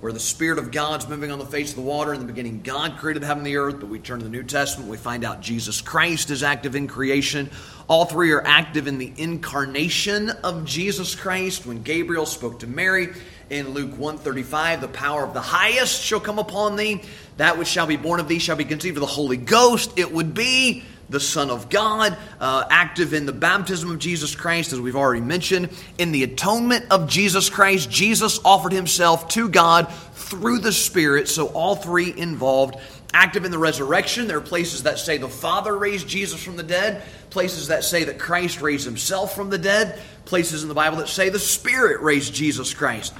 where 0.00 0.12
the 0.12 0.20
Spirit 0.20 0.58
of 0.58 0.72
God's 0.72 1.08
moving 1.08 1.30
on 1.30 1.38
the 1.38 1.46
face 1.46 1.70
of 1.70 1.76
the 1.76 1.82
water. 1.82 2.12
In 2.12 2.20
the 2.20 2.26
beginning, 2.26 2.60
God 2.62 2.98
created 2.98 3.22
heaven 3.22 3.38
and 3.38 3.46
the 3.46 3.56
earth, 3.56 3.80
but 3.80 3.88
we 3.88 3.98
turn 3.98 4.18
to 4.18 4.24
the 4.24 4.30
New 4.30 4.42
Testament, 4.42 4.90
we 4.90 4.96
find 4.96 5.24
out 5.24 5.40
Jesus 5.40 5.80
Christ 5.80 6.30
is 6.30 6.42
active 6.42 6.76
in 6.76 6.86
creation. 6.86 7.50
All 7.88 8.04
three 8.04 8.32
are 8.32 8.44
active 8.44 8.88
in 8.88 8.98
the 8.98 9.12
incarnation 9.16 10.30
of 10.30 10.64
Jesus 10.64 11.14
Christ. 11.14 11.66
When 11.66 11.82
Gabriel 11.82 12.26
spoke 12.26 12.60
to 12.60 12.66
Mary 12.66 13.08
in 13.48 13.70
Luke 13.70 13.92
135, 13.92 14.80
the 14.80 14.88
power 14.88 15.24
of 15.24 15.32
the 15.32 15.40
highest 15.40 16.02
shall 16.02 16.20
come 16.20 16.38
upon 16.38 16.76
thee. 16.76 17.02
That 17.36 17.58
which 17.58 17.68
shall 17.68 17.86
be 17.86 17.96
born 17.96 18.20
of 18.20 18.28
thee 18.28 18.38
shall 18.38 18.56
be 18.56 18.64
conceived 18.64 18.96
of 18.96 19.02
the 19.02 19.06
Holy 19.06 19.36
Ghost. 19.36 19.98
It 19.98 20.12
would 20.12 20.34
be 20.34 20.84
the 21.08 21.20
Son 21.20 21.50
of 21.50 21.68
God, 21.68 22.16
uh, 22.40 22.64
active 22.70 23.14
in 23.14 23.26
the 23.26 23.32
baptism 23.32 23.90
of 23.90 23.98
Jesus 23.98 24.34
Christ, 24.34 24.72
as 24.72 24.80
we've 24.80 24.96
already 24.96 25.20
mentioned. 25.20 25.70
In 25.98 26.12
the 26.12 26.24
atonement 26.24 26.86
of 26.90 27.08
Jesus 27.08 27.48
Christ, 27.48 27.90
Jesus 27.90 28.40
offered 28.44 28.72
himself 28.72 29.28
to 29.28 29.48
God 29.48 29.92
through 30.14 30.58
the 30.58 30.72
Spirit, 30.72 31.28
so 31.28 31.46
all 31.48 31.76
three 31.76 32.16
involved. 32.16 32.76
Active 33.12 33.44
in 33.44 33.50
the 33.50 33.58
resurrection, 33.58 34.26
there 34.26 34.38
are 34.38 34.42
places 34.42 34.82
that 34.82 34.98
say 34.98 35.16
the 35.16 35.28
Father 35.28 35.76
raised 35.76 36.08
Jesus 36.08 36.42
from 36.42 36.56
the 36.56 36.62
dead, 36.62 37.02
places 37.30 37.68
that 37.68 37.84
say 37.84 38.04
that 38.04 38.18
Christ 38.18 38.60
raised 38.60 38.84
himself 38.84 39.34
from 39.34 39.48
the 39.48 39.58
dead, 39.58 40.00
places 40.24 40.62
in 40.62 40.68
the 40.68 40.74
Bible 40.74 40.98
that 40.98 41.08
say 41.08 41.28
the 41.28 41.38
Spirit 41.38 42.00
raised 42.02 42.34
Jesus 42.34 42.74
Christ 42.74 43.14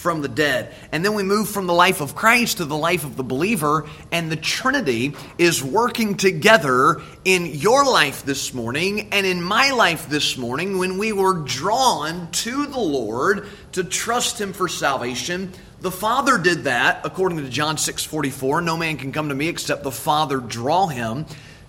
from 0.00 0.22
the 0.22 0.28
dead. 0.28 0.74
And 0.92 1.04
then 1.04 1.14
we 1.14 1.22
move 1.22 1.48
from 1.48 1.66
the 1.66 1.74
life 1.74 2.00
of 2.00 2.14
Christ 2.14 2.56
to 2.56 2.64
the 2.64 2.76
life 2.76 3.04
of 3.04 3.16
the 3.16 3.22
believer, 3.22 3.86
and 4.10 4.32
the 4.32 4.36
Trinity 4.36 5.14
is 5.36 5.62
working 5.62 6.16
together 6.16 7.02
in 7.24 7.46
your 7.46 7.84
life 7.84 8.24
this 8.24 8.54
morning 8.54 9.12
and 9.12 9.26
in 9.26 9.42
my 9.42 9.70
life 9.70 10.08
this 10.08 10.38
morning 10.38 10.78
when 10.78 10.98
we 10.98 11.12
were 11.12 11.34
drawn 11.34 12.30
to 12.32 12.66
the 12.66 12.80
Lord 12.80 13.46
to 13.72 13.84
trust 13.84 14.40
Him 14.40 14.54
for 14.54 14.68
salvation. 14.68 15.52
The 15.80 15.90
Father 15.90 16.38
did 16.38 16.64
that, 16.64 17.00
according 17.04 17.38
to 17.38 17.48
John 17.48 17.78
6 17.78 18.04
44. 18.04 18.62
No 18.62 18.76
man 18.76 18.96
can 18.96 19.12
come 19.12 19.28
to 19.28 19.34
me 19.34 19.48
except 19.48 19.82
the 19.82 19.90
Father 19.90 20.38
draw 20.38 20.86
him. 20.86 21.26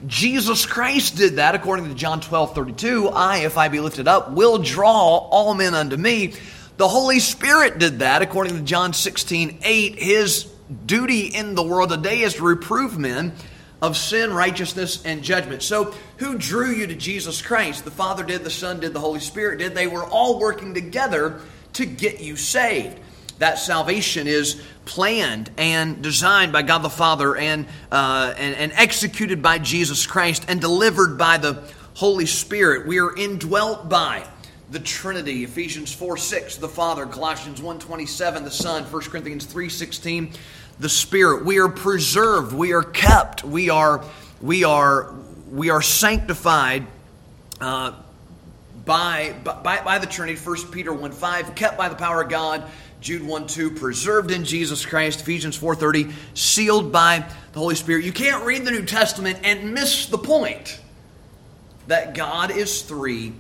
Jesus 0.08 0.66
Christ 0.66 1.16
did 1.16 1.36
that, 1.36 1.54
according 1.54 1.88
to 1.88 1.96
John 1.96 2.22
12 2.22 2.56
32. 2.56 3.10
I, 3.10 3.40
if 3.40 3.58
I 3.58 3.68
be 3.68 3.80
lifted 3.80 4.08
up, 4.08 4.32
will 4.32 4.58
draw 4.58 5.18
all 5.18 5.54
men 5.54 5.74
unto 5.76 5.96
me. 5.96 6.34
The 6.82 6.88
Holy 6.88 7.20
Spirit 7.20 7.78
did 7.78 8.00
that, 8.00 8.24
according 8.24 8.56
to 8.56 8.64
John 8.64 8.94
16 8.94 9.60
8. 9.62 10.00
His 10.00 10.46
duty 10.88 11.28
in 11.28 11.54
the 11.54 11.62
world 11.62 11.92
today 11.92 12.22
is 12.22 12.34
to 12.34 12.44
reprove 12.44 12.98
men 12.98 13.34
of 13.84 13.96
sin, 13.96 14.34
righteousness, 14.34 15.06
and 15.06 15.22
judgment. 15.22 15.62
So, 15.62 15.94
who 16.18 16.40
drew 16.40 16.72
you 16.72 16.88
to 16.88 16.96
Jesus 16.96 17.40
Christ? 17.40 17.86
The 17.86 17.92
Father 17.92 18.24
did, 18.24 18.44
the 18.44 18.50
Son 18.50 18.80
did, 18.80 18.96
the 18.96 19.00
Holy 19.00 19.20
Spirit 19.20 19.60
did. 19.60 19.76
They 19.76 19.86
were 19.86 20.04
all 20.04 20.40
working 20.40 20.74
together 20.74 21.42
to 21.74 21.86
get 21.86 22.20
you 22.20 22.36
saved. 22.36 23.00
That 23.38 23.60
salvation 23.60 24.26
is 24.26 24.60
planned 24.86 25.52
and 25.60 26.02
designed 26.02 26.52
by 26.52 26.64
God 26.64 26.80
the 26.80 26.90
Father 26.90 27.36
and, 27.36 27.68
uh, 27.92 28.34
and, 28.36 28.56
and 28.56 28.72
executed 28.72 29.44
by 29.44 29.60
Jesus 29.60 30.08
Christ 30.08 30.46
and 30.48 30.60
delivered 30.60 31.16
by 31.16 31.38
the 31.38 31.62
Holy 31.94 32.26
Spirit. 32.26 32.88
We 32.88 33.00
are 33.00 33.16
indwelt 33.16 33.88
by 33.88 34.26
the 34.72 34.80
Trinity, 34.80 35.44
Ephesians 35.44 35.94
4 35.94 36.16
6, 36.16 36.56
the 36.58 36.68
Father, 36.68 37.06
Colossians 37.06 37.62
1 37.62 37.80
27, 37.80 38.46
the 38.46 38.52
Son, 38.52 38.84
1 38.84 39.02
Corinthians 39.04 39.46
3 39.46 39.68
16, 39.68 40.32
the 40.80 40.90
Spirit. 40.90 41.44
We 41.44 41.60
are 41.60 41.68
preserved, 41.68 42.54
we 42.54 42.72
are 42.72 42.82
kept, 42.82 43.44
we 43.44 43.70
are, 43.70 44.04
we 44.42 44.64
are, 44.64 45.14
we 45.52 45.70
are 45.70 45.82
sanctified 45.82 46.88
uh, 47.60 47.94
by, 48.86 49.36
by, 49.44 49.82
by 49.84 50.00
the 50.00 50.08
Trinity, 50.08 50.40
1 50.40 50.72
Peter 50.72 50.94
1 50.94 51.12
5, 51.12 51.54
kept 51.54 51.78
by 51.78 51.90
the 51.90 51.96
power 51.96 52.22
of 52.22 52.30
God. 52.30 52.64
Jude 53.02 53.24
1 53.24 53.48
2, 53.48 53.72
preserved 53.72 54.32
in 54.32 54.46
Jesus 54.46 54.86
Christ, 54.86 55.22
Ephesians 55.22 55.60
4.30, 55.60 56.14
sealed 56.34 56.92
by 56.94 57.26
the 57.52 57.60
Holy 57.60 57.76
Spirit. 57.76 58.06
You 58.06 58.14
can't 58.14 58.46
read 58.46 58.64
the 58.64 58.72
New 58.72 58.86
Testament 58.86 59.40
and 59.44 59.74
miss 59.74 60.06
the 60.06 60.20
point 60.20 60.80
that 61.88 62.14
God 62.14 62.52
is 62.52 62.84
three 62.84 63.34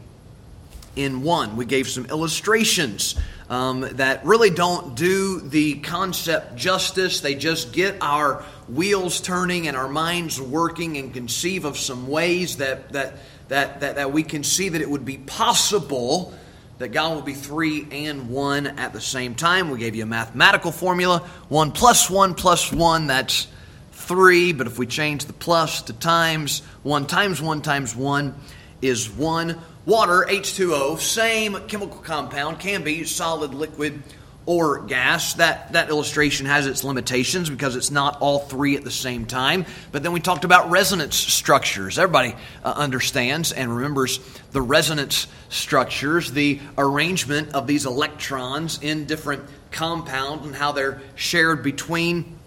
in 0.95 1.23
one. 1.23 1.55
We 1.55 1.65
gave 1.65 1.87
some 1.87 2.05
illustrations 2.05 3.15
um, 3.49 3.81
that 3.81 4.25
really 4.25 4.49
don't 4.49 4.95
do 4.95 5.41
the 5.41 5.75
concept 5.75 6.55
justice. 6.55 7.19
They 7.21 7.35
just 7.35 7.73
get 7.73 7.97
our 8.01 8.43
wheels 8.67 9.19
turning 9.19 9.67
and 9.67 9.75
our 9.75 9.89
minds 9.89 10.39
working 10.39 10.97
and 10.97 11.13
conceive 11.13 11.65
of 11.65 11.77
some 11.77 12.07
ways 12.07 12.57
that, 12.57 12.93
that, 12.93 13.15
that, 13.49 13.81
that, 13.81 13.95
that 13.95 14.11
we 14.13 14.23
can 14.23 14.43
see 14.43 14.69
that 14.69 14.81
it 14.81 14.89
would 14.89 15.05
be 15.05 15.17
possible 15.17 16.33
that 16.81 16.89
God 16.89 17.13
will 17.13 17.21
be 17.21 17.35
three 17.35 17.87
and 17.91 18.29
one 18.29 18.65
at 18.65 18.91
the 18.91 19.01
same 19.01 19.35
time. 19.35 19.69
We 19.69 19.77
gave 19.77 19.95
you 19.95 20.03
a 20.03 20.07
mathematical 20.07 20.71
formula 20.71 21.19
one 21.47 21.71
plus 21.71 22.09
one 22.09 22.33
plus 22.33 22.71
one, 22.71 23.07
that's 23.07 23.47
three. 23.91 24.51
But 24.51 24.65
if 24.65 24.79
we 24.79 24.87
change 24.87 25.25
the 25.25 25.33
plus 25.33 25.83
to 25.83 25.93
times, 25.93 26.61
one 26.81 27.05
times 27.05 27.39
one 27.41 27.61
times 27.61 27.95
one 27.95 28.33
is 28.81 29.09
one. 29.09 29.61
Water, 29.85 30.27
H2O, 30.29 30.99
same 30.99 31.57
chemical 31.67 31.99
compound, 32.01 32.59
can 32.59 32.83
be 32.83 33.03
solid, 33.03 33.55
liquid, 33.55 34.03
or 34.45 34.81
gas. 34.81 35.33
That, 35.35 35.73
that 35.73 35.89
illustration 35.89 36.45
has 36.45 36.67
its 36.67 36.83
limitations 36.83 37.49
because 37.49 37.75
it's 37.75 37.89
not 37.89 38.21
all 38.21 38.39
three 38.39 38.75
at 38.75 38.83
the 38.83 38.91
same 38.91 39.25
time. 39.25 39.65
But 39.91 40.03
then 40.03 40.11
we 40.11 40.19
talked 40.19 40.43
about 40.43 40.69
resonance 40.69 41.15
structures. 41.15 41.97
Everybody 41.97 42.35
uh, 42.63 42.73
understands 42.75 43.51
and 43.51 43.75
remembers 43.75 44.19
the 44.51 44.61
resonance 44.61 45.25
structures, 45.49 46.31
the 46.31 46.59
arrangement 46.77 47.53
of 47.53 47.65
these 47.65 47.87
electrons 47.87 48.79
in 48.83 49.05
different 49.05 49.43
compounds 49.71 50.45
and 50.45 50.55
how 50.55 50.73
they're 50.73 51.01
shared 51.15 51.63
between 51.63 52.37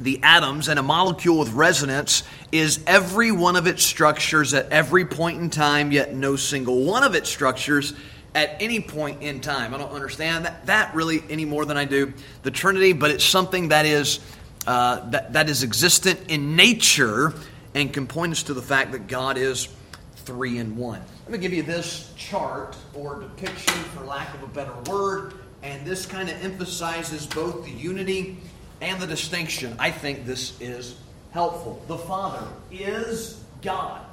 the 0.00 0.18
atoms, 0.22 0.68
and 0.68 0.78
a 0.78 0.82
molecule 0.82 1.38
with 1.38 1.52
resonance 1.52 2.22
is 2.50 2.82
every 2.86 3.30
one 3.30 3.54
of 3.54 3.66
its 3.66 3.84
structures 3.84 4.54
at 4.54 4.70
every 4.72 5.04
point 5.04 5.40
in 5.40 5.50
time, 5.50 5.92
yet 5.92 6.14
no 6.14 6.36
single 6.36 6.84
one 6.84 7.04
of 7.04 7.14
its 7.14 7.28
structures 7.28 7.92
at 8.34 8.56
any 8.60 8.80
point 8.80 9.22
in 9.22 9.40
time. 9.40 9.74
I 9.74 9.78
don't 9.78 9.92
understand 9.92 10.46
that, 10.46 10.66
that 10.66 10.94
really 10.94 11.22
any 11.28 11.44
more 11.44 11.64
than 11.64 11.76
I 11.76 11.84
do 11.84 12.12
the 12.42 12.50
Trinity, 12.50 12.92
but 12.92 13.10
it's 13.10 13.24
something 13.24 13.68
that 13.68 13.84
is, 13.86 14.20
uh, 14.66 15.08
that, 15.10 15.34
that 15.34 15.50
is 15.50 15.62
existent 15.62 16.18
in 16.28 16.56
nature 16.56 17.34
and 17.74 17.92
can 17.92 18.06
point 18.06 18.32
us 18.32 18.42
to 18.44 18.54
the 18.54 18.62
fact 18.62 18.92
that 18.92 19.06
God 19.06 19.36
is 19.36 19.68
three 20.16 20.58
in 20.58 20.76
one. 20.76 21.02
Let 21.24 21.32
me 21.32 21.38
give 21.38 21.52
you 21.52 21.62
this 21.62 22.12
chart 22.16 22.76
or 22.94 23.20
depiction, 23.20 23.74
for 23.94 24.04
lack 24.04 24.34
of 24.34 24.42
a 24.42 24.48
better 24.48 24.74
word, 24.90 25.34
and 25.62 25.86
this 25.86 26.06
kind 26.06 26.28
of 26.28 26.42
emphasizes 26.42 27.26
both 27.26 27.64
the 27.64 27.70
unity 27.70 28.38
and 28.80 29.00
the 29.00 29.06
distinction, 29.06 29.76
I 29.78 29.90
think 29.90 30.26
this 30.26 30.60
is 30.60 30.96
helpful. 31.32 31.82
The 31.86 31.98
Father 31.98 32.46
is 32.70 33.42
God, 33.62 34.04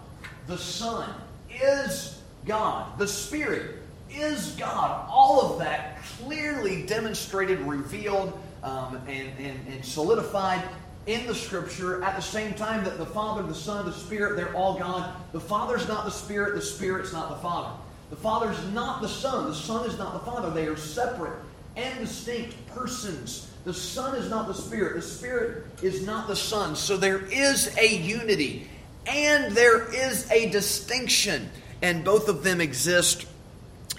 the 0.47 0.57
Son 0.57 1.09
is 1.49 2.21
God, 2.45 2.97
the 2.97 3.07
Spirit 3.07 3.77
is 4.09 4.51
God. 4.51 5.07
All 5.09 5.41
of 5.41 5.59
that 5.59 6.01
clearly 6.19 6.85
demonstrated, 6.85 7.59
revealed, 7.61 8.37
um, 8.63 9.01
and, 9.07 9.29
and, 9.39 9.59
and 9.67 9.85
solidified 9.85 10.61
in 11.05 11.25
the 11.25 11.35
scripture 11.35 12.03
at 12.03 12.15
the 12.15 12.21
same 12.21 12.53
time 12.53 12.83
that 12.83 12.97
the 12.97 13.05
Father, 13.05 13.41
the 13.43 13.55
Son, 13.55 13.85
the 13.85 13.93
Spirit, 13.93 14.35
they're 14.35 14.53
all 14.53 14.77
God. 14.77 15.13
The 15.31 15.39
Father's 15.39 15.87
not 15.87 16.05
the 16.05 16.11
Spirit, 16.11 16.55
the 16.55 16.61
Spirit's 16.61 17.13
not 17.13 17.29
the 17.29 17.37
Father. 17.37 17.77
The 18.09 18.17
Father's 18.17 18.61
not 18.71 19.01
the 19.01 19.07
Son, 19.07 19.45
the 19.45 19.55
Son 19.55 19.89
is 19.89 19.97
not 19.97 20.13
the 20.13 20.31
Father. 20.31 20.49
They 20.49 20.67
are 20.67 20.77
separate 20.77 21.39
and 21.75 21.97
distinct 21.99 22.55
persons. 22.67 23.51
The 23.67 23.73
Son 23.73 24.15
is 24.15 24.29
not 24.29 24.47
the 24.47 24.53
Spirit, 24.53 24.95
the 24.95 25.01
Spirit 25.01 25.65
is 25.81 26.05
not 26.05 26.29
the 26.29 26.37
Son. 26.37 26.73
So 26.77 26.95
there 26.95 27.25
is 27.25 27.77
a 27.77 27.97
unity 27.97 28.65
and 29.05 29.53
there 29.53 29.93
is 29.93 30.31
a 30.31 30.49
distinction, 30.49 31.49
and 31.81 32.05
both 32.05 32.29
of 32.29 32.43
them 32.43 32.61
exist 32.61 33.25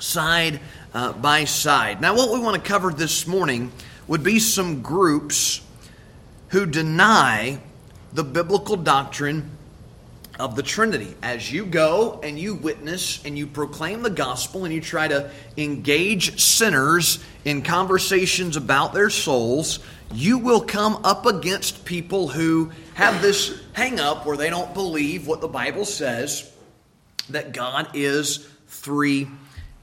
side 0.01 0.61
uh, 0.95 1.13
by 1.13 1.45
side. 1.45 2.01
Now, 2.01 2.17
what 2.17 2.33
we 2.33 2.41
want 2.41 2.57
to 2.57 2.67
cover 2.67 2.91
this 2.91 3.27
morning 3.27 3.71
would 4.07 4.23
be 4.23 4.39
some 4.39 4.81
groups 4.81 5.61
who 6.49 6.65
deny 6.65 7.61
the 8.15 8.25
biblical 8.25 8.77
doctrine 8.77 9.51
of 10.38 10.54
the 10.54 10.62
Trinity. 10.62 11.14
As 11.23 11.52
you 11.52 11.66
go 11.66 12.21
and 12.23 12.38
you 12.38 12.54
witness 12.54 13.25
and 13.25 13.37
you 13.37 13.47
proclaim 13.47 14.02
the 14.02 14.11
gospel 14.11 14.64
and 14.64 14.73
you 14.73 14.80
try 14.80 15.09
to 15.09 15.30
engage 15.57 16.40
sinners 16.40 17.23
in 17.45 17.62
conversations 17.62 18.57
about 18.57 18.92
their 18.92 19.11
souls, 19.11 19.80
you 20.12 20.38
will 20.38 20.61
come 20.61 21.00
up 21.04 21.26
against 21.26 21.85
people 21.85 22.28
who 22.28 22.71
have 22.95 23.21
this 23.21 23.61
hang 23.73 24.00
up 24.00 24.26
where 24.26 24.37
they 24.37 24.50
don't 24.50 24.73
believe 24.75 25.26
what 25.26 25.40
the 25.40 25.49
Bible 25.49 25.85
says 25.85 26.50
that 27.30 27.52
God 27.52 27.90
is 27.95 28.49
three 28.68 29.28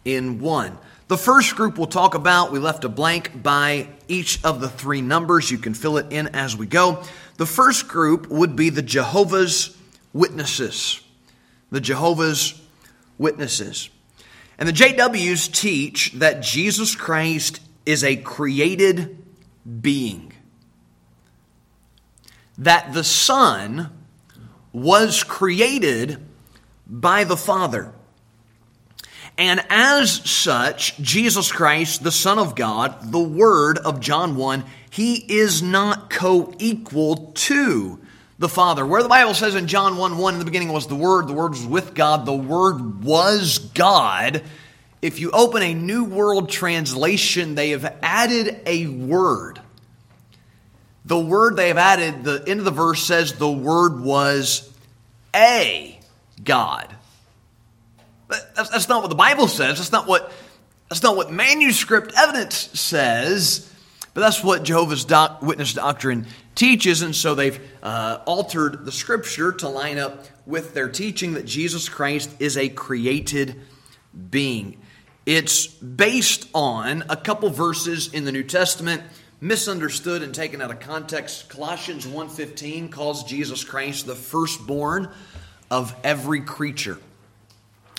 in 0.03 0.39
one. 0.39 0.77
The 1.07 1.17
first 1.17 1.55
group 1.55 1.77
we'll 1.77 1.85
talk 1.85 2.15
about, 2.15 2.51
we 2.51 2.57
left 2.57 2.83
a 2.83 2.89
blank 2.89 3.43
by 3.43 3.87
each 4.07 4.43
of 4.43 4.59
the 4.59 4.69
three 4.69 5.01
numbers. 5.01 5.51
You 5.51 5.59
can 5.59 5.75
fill 5.75 5.97
it 5.97 6.11
in 6.11 6.29
as 6.29 6.57
we 6.57 6.65
go. 6.65 7.03
The 7.37 7.45
first 7.45 7.87
group 7.87 8.27
would 8.29 8.55
be 8.55 8.69
the 8.71 8.81
Jehovah's 8.81 9.74
Witnesses. 10.15 11.01
The 11.71 11.81
Jehovah's 11.81 12.59
Witnesses. 13.17 13.89
And 14.57 14.69
the 14.69 14.73
JWs 14.73 15.51
teach 15.51 16.13
that 16.13 16.41
Jesus 16.41 16.95
Christ 16.95 17.59
is 17.85 18.01
a 18.01 18.15
created 18.15 19.21
being. 19.81 20.31
That 22.57 22.93
the 22.93 23.03
Son 23.03 23.91
was 24.71 25.21
created 25.25 26.25
by 26.87 27.25
the 27.25 27.37
Father. 27.37 27.91
And 29.37 29.65
as 29.69 30.11
such, 30.29 30.97
Jesus 30.99 31.51
Christ, 31.51 32.03
the 32.03 32.11
Son 32.11 32.39
of 32.39 32.55
God, 32.55 33.11
the 33.11 33.19
Word 33.19 33.77
of 33.79 33.99
John 33.99 34.37
1, 34.37 34.63
he 34.89 35.15
is 35.15 35.61
not 35.61 36.09
co 36.09 36.53
equal 36.57 37.33
to 37.33 37.99
the 38.37 38.49
Father. 38.49 38.85
Where 38.85 39.03
the 39.03 39.09
Bible 39.09 39.33
says 39.33 39.55
in 39.55 39.67
John 39.67 39.97
1 39.97 40.17
1, 40.17 40.33
in 40.33 40.39
the 40.39 40.45
beginning 40.45 40.71
was 40.71 40.87
the 40.87 40.95
Word, 40.95 41.27
the 41.27 41.33
Word 41.33 41.51
was 41.51 41.65
with 41.65 41.93
God, 41.93 42.25
the 42.25 42.33
Word 42.33 43.03
was 43.03 43.59
God. 43.59 44.43
If 45.01 45.19
you 45.19 45.31
open 45.31 45.61
a 45.61 45.73
New 45.73 46.03
World 46.03 46.49
Translation, 46.49 47.55
they 47.55 47.69
have 47.69 47.97
added 48.01 48.61
a 48.65 48.87
word. 48.87 49.61
The 51.05 51.19
word 51.19 51.55
they 51.55 51.67
have 51.67 51.77
added, 51.77 52.23
the 52.23 52.43
end 52.47 52.59
of 52.59 52.65
the 52.65 52.71
verse 52.71 53.03
says 53.03 53.33
the 53.33 53.51
word 53.51 54.01
was 54.01 54.73
a 55.35 55.99
God. 56.43 56.95
That's, 58.27 58.69
that's 58.69 58.89
not 58.89 59.03
what 59.03 59.09
the 59.09 59.15
Bible 59.15 59.47
says. 59.47 59.77
That's 59.77 59.91
not 59.91 60.07
what, 60.07 60.31
that's 60.89 61.03
not 61.03 61.15
what 61.15 61.31
manuscript 61.31 62.11
evidence 62.17 62.55
says. 62.79 63.71
But 64.15 64.21
that's 64.21 64.43
what 64.43 64.63
Jehovah's 64.63 65.05
doc, 65.05 65.43
Witness 65.43 65.73
doctrine 65.73 66.25
teaches, 66.55 67.01
and 67.01 67.15
so 67.15 67.35
they've 67.35 67.59
uh, 67.83 68.19
altered 68.25 68.85
the 68.85 68.91
scripture 68.91 69.51
to 69.51 69.69
line 69.69 69.99
up 69.99 70.25
with 70.45 70.73
their 70.73 70.89
teaching 70.89 71.33
that 71.33 71.45
Jesus 71.45 71.89
Christ 71.89 72.29
is 72.39 72.57
a 72.57 72.69
created 72.69 73.61
being. 74.29 74.77
It's 75.25 75.67
based 75.67 76.47
on 76.53 77.03
a 77.09 77.15
couple 77.15 77.49
verses 77.49 78.13
in 78.13 78.25
the 78.25 78.31
New 78.31 78.43
Testament 78.43 79.01
misunderstood 79.41 80.21
and 80.21 80.33
taken 80.33 80.61
out 80.61 80.71
of 80.71 80.79
context. 80.79 81.49
Colossians 81.49 82.05
1:15 82.07 82.89
calls 82.89 83.23
Jesus 83.23 83.63
Christ 83.63 84.05
the 84.05 84.15
firstborn 84.15 85.09
of 85.69 85.95
every 86.03 86.41
creature. 86.41 86.99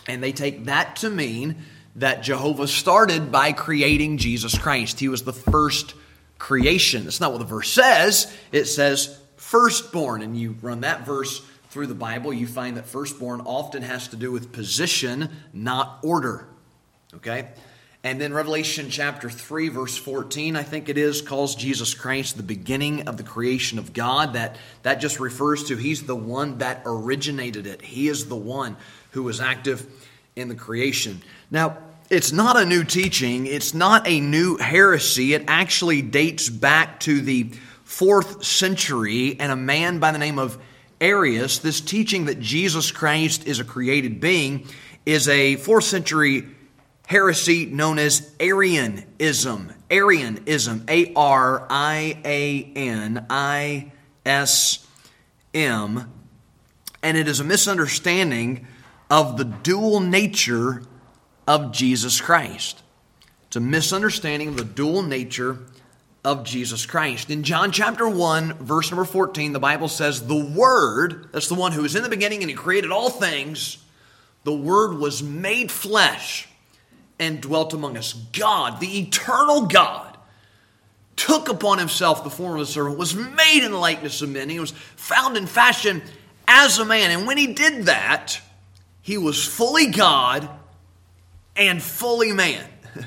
And 0.06 0.22
they 0.22 0.32
take 0.32 0.66
that 0.66 0.96
to 0.96 1.10
mean 1.10 1.56
that 1.96 2.22
Jehovah 2.22 2.68
started 2.68 3.32
by 3.32 3.52
creating 3.52 4.18
Jesus 4.18 4.56
Christ. 4.56 5.00
He 5.00 5.08
was 5.08 5.22
the 5.22 5.32
first 5.32 5.94
creation. 6.38 7.04
That's 7.04 7.20
not 7.20 7.32
what 7.32 7.38
the 7.38 7.44
verse 7.44 7.70
says. 7.70 8.32
It 8.52 8.66
says 8.66 9.18
firstborn. 9.36 10.22
And 10.22 10.38
you 10.38 10.56
run 10.62 10.80
that 10.80 11.06
verse 11.06 11.42
through 11.70 11.86
the 11.88 11.94
Bible, 11.94 12.32
you 12.32 12.46
find 12.46 12.78
that 12.78 12.86
firstborn 12.86 13.42
often 13.42 13.82
has 13.82 14.08
to 14.08 14.16
do 14.16 14.32
with 14.32 14.50
position, 14.50 15.28
not 15.52 15.98
order. 16.02 16.48
Okay? 17.16 17.48
And 18.02 18.20
then 18.20 18.32
Revelation 18.32 18.88
chapter 18.88 19.28
3, 19.28 19.68
verse 19.68 19.96
14, 19.96 20.56
I 20.56 20.62
think 20.62 20.88
it 20.88 20.96
is, 20.96 21.20
calls 21.20 21.54
Jesus 21.54 21.92
Christ 21.92 22.36
the 22.36 22.42
beginning 22.42 23.08
of 23.08 23.16
the 23.16 23.24
creation 23.24 23.78
of 23.78 23.92
God. 23.92 24.34
That, 24.34 24.56
that 24.84 25.00
just 25.00 25.18
refers 25.18 25.64
to 25.64 25.76
He's 25.76 26.04
the 26.04 26.16
one 26.16 26.58
that 26.58 26.82
originated 26.86 27.66
it. 27.66 27.82
He 27.82 28.08
is 28.08 28.28
the 28.28 28.36
one 28.36 28.76
who 29.10 29.24
was 29.24 29.40
active 29.40 29.86
in 30.36 30.48
the 30.48 30.54
creation. 30.54 31.20
Now, 31.50 31.78
it's 32.08 32.32
not 32.32 32.56
a 32.56 32.64
new 32.64 32.84
teaching, 32.84 33.46
it's 33.46 33.74
not 33.74 34.06
a 34.06 34.20
new 34.20 34.56
heresy. 34.56 35.34
It 35.34 35.44
actually 35.48 36.02
dates 36.02 36.48
back 36.48 37.00
to 37.00 37.20
the 37.20 37.52
fourth 37.84 38.44
century 38.44 39.38
and 39.40 39.50
a 39.50 39.56
man 39.56 39.98
by 39.98 40.12
the 40.12 40.18
name 40.18 40.38
of 40.38 40.58
Arius. 41.00 41.58
This 41.58 41.80
teaching 41.80 42.26
that 42.26 42.40
Jesus 42.40 42.90
Christ 42.90 43.46
is 43.46 43.58
a 43.58 43.64
created 43.64 44.20
being 44.20 44.66
is 45.04 45.28
a 45.28 45.56
fourth 45.56 45.84
century 45.84 46.46
heresy 47.06 47.66
known 47.66 47.98
as 47.98 48.34
Arianism. 48.40 49.72
Arianism, 49.90 50.84
A 50.88 51.12
R 51.14 51.66
I 51.70 52.18
A 52.24 52.72
N 52.74 53.26
I 53.30 53.92
S 54.24 54.86
M. 55.54 56.12
And 57.02 57.16
it 57.16 57.28
is 57.28 57.40
a 57.40 57.44
misunderstanding 57.44 58.66
of 59.10 59.36
the 59.36 59.44
dual 59.44 60.00
nature 60.00 60.82
of 61.46 61.72
Jesus 61.72 62.20
Christ. 62.20 62.82
It's 63.46 63.56
a 63.56 63.60
misunderstanding 63.60 64.48
of 64.48 64.56
the 64.56 64.64
dual 64.64 65.02
nature 65.02 65.58
of 66.24 66.42
Jesus 66.42 66.86
Christ. 66.86 67.30
In 67.30 67.44
John 67.44 67.70
chapter 67.70 68.08
1, 68.08 68.54
verse 68.54 68.90
number 68.90 69.04
14, 69.04 69.52
the 69.52 69.60
Bible 69.60 69.88
says, 69.88 70.26
The 70.26 70.34
Word, 70.44 71.28
that's 71.32 71.48
the 71.48 71.54
one 71.54 71.70
who 71.70 71.82
was 71.82 71.94
in 71.94 72.02
the 72.02 72.08
beginning 72.08 72.42
and 72.42 72.50
He 72.50 72.56
created 72.56 72.90
all 72.90 73.10
things, 73.10 73.78
the 74.42 74.54
Word 74.54 74.98
was 74.98 75.22
made 75.22 75.70
flesh 75.70 76.48
and 77.18 77.40
dwelt 77.40 77.74
among 77.74 77.96
us. 77.96 78.12
God, 78.12 78.80
the 78.80 78.98
eternal 78.98 79.66
God, 79.66 80.16
took 81.14 81.48
upon 81.48 81.78
Himself 81.78 82.24
the 82.24 82.30
form 82.30 82.56
of 82.56 82.62
a 82.62 82.66
servant, 82.66 82.98
was 82.98 83.14
made 83.14 83.64
in 83.64 83.70
the 83.70 83.78
likeness 83.78 84.20
of 84.20 84.28
men. 84.28 84.48
He 84.48 84.60
was 84.60 84.72
found 84.72 85.36
in 85.36 85.46
fashion 85.46 86.02
as 86.48 86.78
a 86.78 86.84
man. 86.84 87.12
And 87.12 87.26
when 87.26 87.38
He 87.38 87.54
did 87.54 87.84
that, 87.84 88.40
He 89.00 89.16
was 89.16 89.46
fully 89.46 89.86
God 89.86 90.48
and 91.56 91.82
fully 91.82 92.32
man. 92.32 92.64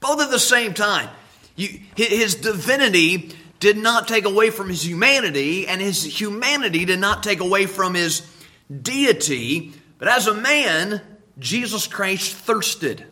Both 0.00 0.20
at 0.20 0.30
the 0.30 0.38
same 0.38 0.74
time. 0.74 1.08
You, 1.56 1.80
his 1.96 2.36
divinity 2.36 3.32
did 3.58 3.76
not 3.76 4.08
take 4.08 4.24
away 4.24 4.50
from 4.50 4.68
his 4.68 4.86
humanity, 4.86 5.66
and 5.66 5.80
his 5.80 6.02
humanity 6.02 6.86
did 6.86 6.98
not 6.98 7.22
take 7.22 7.40
away 7.40 7.66
from 7.66 7.94
his 7.94 8.26
deity. 8.70 9.72
But 9.98 10.08
as 10.08 10.26
a 10.26 10.34
man, 10.34 11.02
Jesus 11.38 11.86
Christ 11.86 12.34
thirsted. 12.34 13.04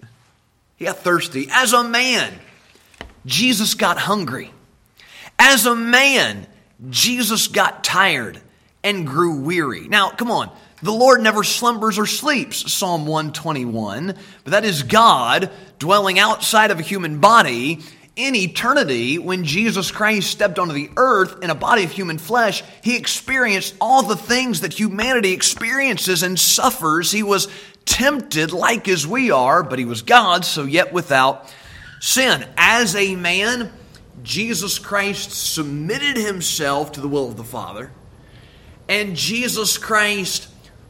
He 0.76 0.84
got 0.84 0.98
thirsty. 0.98 1.48
As 1.50 1.72
a 1.72 1.82
man, 1.82 2.32
Jesus 3.26 3.74
got 3.74 3.98
hungry. 3.98 4.52
As 5.36 5.66
a 5.66 5.74
man, 5.74 6.46
Jesus 6.88 7.48
got 7.48 7.82
tired 7.82 8.40
and 8.84 9.06
grew 9.06 9.40
weary. 9.40 9.88
Now, 9.88 10.10
come 10.10 10.30
on. 10.30 10.50
The 10.82 10.92
Lord 10.92 11.20
never 11.22 11.42
slumbers 11.42 11.98
or 11.98 12.06
sleeps, 12.06 12.72
Psalm 12.72 13.06
121, 13.06 14.14
but 14.44 14.50
that 14.50 14.64
is 14.64 14.82
God 14.82 15.50
dwelling 15.78 16.18
outside 16.18 16.70
of 16.70 16.78
a 16.78 16.82
human 16.82 17.18
body 17.18 17.80
in 18.18 18.34
eternity, 18.34 19.16
when 19.16 19.44
Jesus 19.44 19.92
Christ 19.92 20.28
stepped 20.28 20.58
onto 20.58 20.74
the 20.74 20.90
earth 20.96 21.40
in 21.40 21.50
a 21.50 21.54
body 21.54 21.84
of 21.84 21.92
human 21.92 22.18
flesh, 22.18 22.64
he 22.82 22.96
experienced 22.96 23.76
all 23.80 24.02
the 24.02 24.16
things 24.16 24.62
that 24.62 24.74
humanity 24.74 25.32
experiences 25.32 26.24
and 26.24 26.36
suffers. 26.36 27.12
He 27.12 27.22
was 27.22 27.46
tempted 27.84 28.52
like 28.52 28.88
as 28.88 29.06
we 29.06 29.30
are, 29.30 29.62
but 29.62 29.78
he 29.78 29.84
was 29.84 30.02
God, 30.02 30.44
so 30.44 30.64
yet 30.64 30.92
without 30.92 31.48
sin. 32.00 32.44
As 32.56 32.96
a 32.96 33.14
man, 33.14 33.72
Jesus 34.24 34.80
Christ 34.80 35.30
submitted 35.30 36.16
himself 36.16 36.90
to 36.92 37.00
the 37.00 37.06
will 37.06 37.28
of 37.28 37.36
the 37.36 37.44
Father, 37.44 37.92
and 38.88 39.14
Jesus 39.14 39.78
Christ 39.78 40.48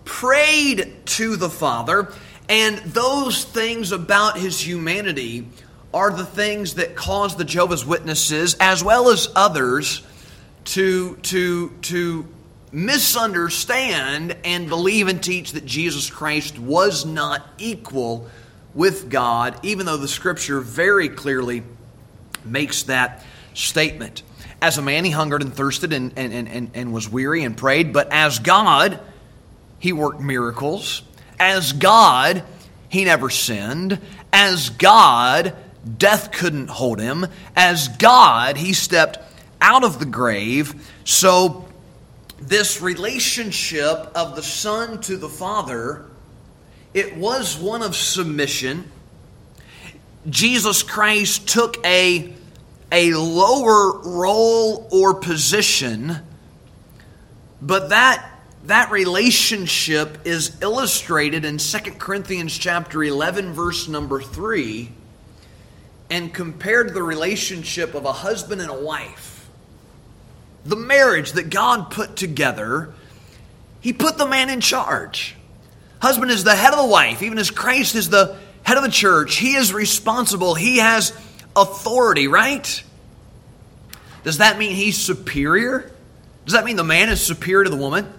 prayed 0.09 1.05
to 1.05 1.37
the 1.37 1.51
Father, 1.51 2.13
and 2.49 2.79
those 2.79 3.45
things 3.45 3.93
about 3.93 4.39
his 4.39 4.59
humanity 4.59 5.47
are 5.93 6.11
the 6.11 6.25
things 6.25 6.75
that 6.75 6.97
cause 6.97 7.37
the 7.37 7.45
Jehovah's 7.45 7.85
Witnesses, 7.85 8.57
as 8.59 8.83
well 8.83 9.11
as 9.11 9.29
others, 9.37 10.03
to, 10.65 11.17
to, 11.17 11.71
to 11.83 12.27
misunderstand 12.73 14.37
and 14.45 14.69
believe 14.69 15.09
and 15.09 15.23
teach 15.23 15.53
that 15.53 15.67
Jesus 15.67 16.11
Christ 16.11 16.59
was 16.59 17.05
not 17.05 17.47
equal 17.59 18.29
with 18.75 19.11
God, 19.11 19.61
even 19.63 19.87
though 19.87 19.97
the 19.99 20.09
Scripture 20.09 20.61
very 20.61 21.11
clearly 21.11 21.63
makes 22.45 22.85
that 22.85 23.23
statement. 23.53 24.23
As 24.61 24.79
a 24.79 24.83
man, 24.83 25.05
he 25.05 25.11
hungered 25.11 25.43
and 25.43 25.55
thirsted 25.55 25.93
and, 25.93 26.13
and, 26.17 26.33
and, 26.33 26.71
and 26.75 26.93
was 26.93 27.09
weary 27.11 27.45
and 27.45 27.57
prayed, 27.57 27.93
but 27.93 28.11
as 28.11 28.39
God, 28.39 29.01
he 29.79 29.93
worked 29.93 30.21
miracles. 30.21 31.03
As 31.39 31.73
God, 31.73 32.43
he 32.89 33.05
never 33.05 33.31
sinned. 33.31 34.01
As 34.33 34.71
God, 34.71 35.55
Death 35.97 36.33
couldn't 36.33 36.69
hold 36.69 37.01
him. 37.01 37.27
As 37.57 37.89
God, 37.89 38.57
he 38.57 38.73
stepped 38.73 39.19
out 39.61 39.85
of 39.85 39.99
the 39.99 40.07
grave. 40.07 40.91
So, 41.05 41.67
this 42.41 42.81
relationship 42.81 44.11
of 44.15 44.37
the 44.37 44.43
Son 44.43 45.01
to 45.03 45.17
the 45.17 45.29
Father, 45.29 46.05
it 46.95 47.17
was 47.17 47.57
one 47.59 47.83
of 47.83 47.97
submission. 47.97 48.91
Jesus 50.29 50.83
Christ 50.83 51.49
took 51.49 51.85
a, 51.87 52.33
a 52.93 53.15
lower 53.15 54.01
role 54.01 54.89
or 54.93 55.15
position, 55.15 56.17
but 57.63 57.91
that 57.91 58.28
that 58.65 58.91
relationship 58.91 60.27
is 60.27 60.57
illustrated 60.61 61.45
in 61.45 61.59
2 61.59 61.79
Corinthians 61.99 62.57
chapter 62.57 63.03
11 63.03 63.53
verse 63.53 63.89
number 63.89 64.21
3 64.21 64.91
and 66.11 66.33
compared 66.33 66.89
to 66.89 66.95
the 66.95 67.03
relationship 67.03 67.95
of 67.95 68.05
a 68.05 68.13
husband 68.13 68.61
and 68.61 68.71
a 68.71 68.81
wife, 68.81 69.49
the 70.65 70.77
marriage 70.77 71.33
that 71.33 71.51
God 71.51 71.91
put 71.91 72.17
together 72.17 72.93
He 73.81 73.93
put 73.93 74.19
the 74.19 74.27
man 74.27 74.51
in 74.51 74.61
charge. 74.61 75.37
Husband 76.01 76.31
is 76.31 76.45
the 76.45 76.55
head 76.55 76.73
of 76.73 76.79
the 76.79 76.87
wife, 76.87 77.23
even 77.23 77.39
as 77.39 77.51
Christ 77.51 77.95
is 77.95 78.11
the 78.11 78.37
head 78.63 78.77
of 78.77 78.83
the 78.83 78.91
church. 78.91 79.37
He 79.37 79.55
is 79.55 79.73
responsible, 79.73 80.55
he 80.55 80.79
has 80.79 81.13
authority, 81.55 82.29
right? 82.29 82.83
Does 84.25 84.39
that 84.39 84.59
mean 84.59 84.75
he's 84.75 84.99
superior? 84.99 85.91
Does 86.45 86.55
that 86.55 86.65
mean 86.65 86.77
the 86.77 86.85
man 86.85 87.09
is 87.09 87.21
superior 87.21 87.65
to 87.65 87.71
the 87.71 87.77
woman? 87.77 88.13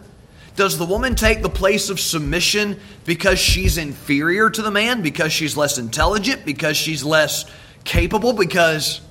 Does 0.55 0.77
the 0.77 0.85
woman 0.85 1.15
take 1.15 1.41
the 1.41 1.49
place 1.49 1.89
of 1.89 1.99
submission 1.99 2.79
because 3.05 3.39
she's 3.39 3.77
inferior 3.77 4.49
to 4.49 4.61
the 4.61 4.71
man, 4.71 5.01
because 5.01 5.31
she's 5.31 5.55
less 5.55 5.77
intelligent, 5.77 6.45
because 6.45 6.75
she's 6.77 7.03
less 7.03 7.45
capable, 7.83 8.33
because. 8.33 9.01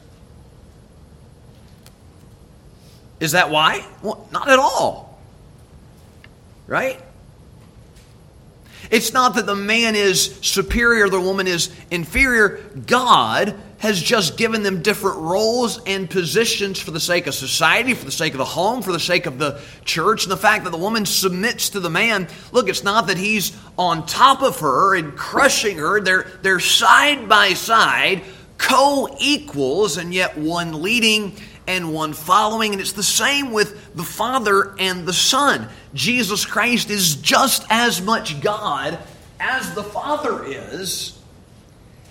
Is 3.21 3.33
that 3.33 3.51
why? 3.51 3.85
Well, 4.03 4.29
not 4.31 4.49
at 4.49 4.59
all. 4.59 5.19
Right? 6.67 7.01
It's 8.91 9.13
not 9.13 9.35
that 9.35 9.47
the 9.47 9.55
man 9.55 9.95
is 9.95 10.39
superior, 10.41 11.09
the 11.09 11.21
woman 11.21 11.47
is 11.47 11.71
inferior. 11.91 12.61
God 12.87 13.55
has 13.79 14.03
just 14.03 14.37
given 14.37 14.63
them 14.63 14.83
different 14.83 15.19
roles 15.19 15.81
and 15.87 16.11
positions 16.11 16.81
for 16.81 16.91
the 16.91 17.01
sake 17.01 17.27
of 17.27 17.35
society, 17.35 17.95
for 17.95 18.05
the 18.05 18.11
sake 18.11 18.33
of 18.33 18.39
the 18.39 18.45
home, 18.45 18.83
for 18.83 18.91
the 18.93 19.01
sake 19.01 19.27
of 19.27 19.39
the 19.39 19.61
church. 19.85 20.25
And 20.25 20.33
the 20.33 20.37
fact 20.37 20.65
that 20.65 20.71
the 20.71 20.79
woman 20.79 21.07
submits 21.07 21.71
to 21.71 21.81
the 21.81 21.91
man, 21.91 22.29
look, 22.51 22.69
it's 22.69 22.83
not 22.83 23.07
that 23.07 23.19
he's 23.19 23.57
on 23.79 24.05
top 24.07 24.43
of 24.43 24.61
her 24.61 24.97
and 24.97 25.17
crushing 25.17 25.79
her. 25.79 26.01
They're, 26.01 26.27
they're 26.43 26.61
side 26.61 27.29
by 27.29 27.55
side, 27.55 28.23
co 28.57 29.17
equals, 29.21 29.97
and 29.97 30.13
yet 30.13 30.37
one 30.37 30.83
leading 30.83 31.37
and 31.69 31.93
one 31.93 32.15
following. 32.15 32.73
And 32.73 32.81
it's 32.81 32.93
the 32.93 33.03
same 33.05 33.53
with 33.53 33.78
the 33.95 34.05
Father 34.05 34.75
and 34.79 35.07
the 35.07 35.13
Son. 35.13 35.69
Jesus 35.95 36.45
Christ 36.45 36.91
is 36.91 37.17
just 37.17 37.65
as 37.71 38.01
much 38.03 38.41
God 38.41 38.99
as 39.41 39.75
the 39.75 39.83
Father 39.83 40.45
is. 40.45 41.19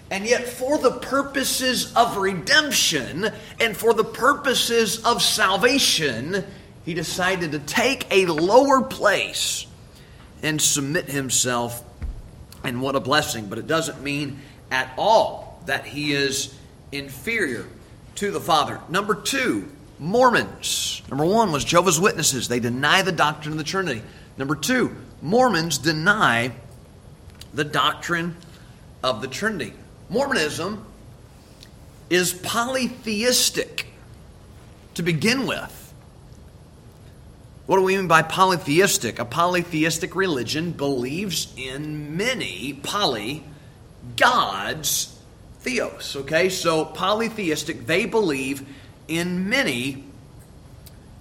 And 0.10 0.26
yet, 0.26 0.48
for 0.48 0.78
the 0.78 0.92
purposes 0.92 1.94
of 1.94 2.18
redemption 2.18 3.30
and 3.60 3.76
for 3.76 3.94
the 3.94 4.06
purposes 4.06 5.04
of 5.04 5.22
salvation, 5.22 6.46
he 6.86 6.94
decided 6.94 7.52
to 7.52 7.60
take 7.60 8.08
a 8.10 8.26
lower 8.28 8.82
place 8.82 9.68
and 10.42 10.62
submit 10.62 11.10
himself. 11.10 11.84
And 12.64 12.82
what 12.82 12.96
a 12.96 13.02
blessing. 13.02 13.48
But 13.48 13.58
it 13.58 13.68
doesn't 13.68 14.02
mean 14.02 14.40
at 14.72 14.94
all 14.98 15.62
that 15.66 15.86
he 15.86 16.14
is 16.14 16.56
inferior 16.94 17.66
to 18.16 18.32
the 18.32 18.40
Father. 18.40 18.80
Number 18.90 19.14
two, 19.14 19.70
Mormons. 20.00 21.02
Number 21.10 21.26
one 21.26 21.52
was 21.52 21.64
Jehovah's 21.64 22.00
Witnesses. 22.00 22.48
They 22.48 22.60
deny 22.60 23.02
the 23.02 23.12
doctrine 23.12 23.54
of 23.54 23.58
the 23.58 23.64
Trinity. 23.64 24.02
Number 24.38 24.56
two, 24.56 24.96
Mormons 25.22 25.78
deny 25.78 26.52
the 27.54 27.64
doctrine 27.64 28.36
of 29.04 29.22
the 29.22 29.28
Trinity. 29.28 29.74
Mormonism 30.10 30.86
is 32.10 32.34
polytheistic 32.34 33.88
to 34.94 35.04
begin 35.04 35.48
with. 35.48 35.94
What 37.66 37.78
do 37.78 37.84
we 37.84 37.98
mean 37.98 38.08
by 38.08 38.22
polytheistic? 38.22 39.20
A 39.20 39.26
polytheistic 39.26 40.16
religion 40.16 40.72
believes 40.72 41.54
in 41.58 42.16
many 42.16 42.80
poly 42.82 43.44
gods 44.16 45.20
theos. 45.60 46.16
Okay, 46.16 46.48
so 46.48 46.86
polytheistic, 46.86 47.86
they 47.86 48.06
believe 48.06 48.66
in 49.08 49.50
many 49.50 50.04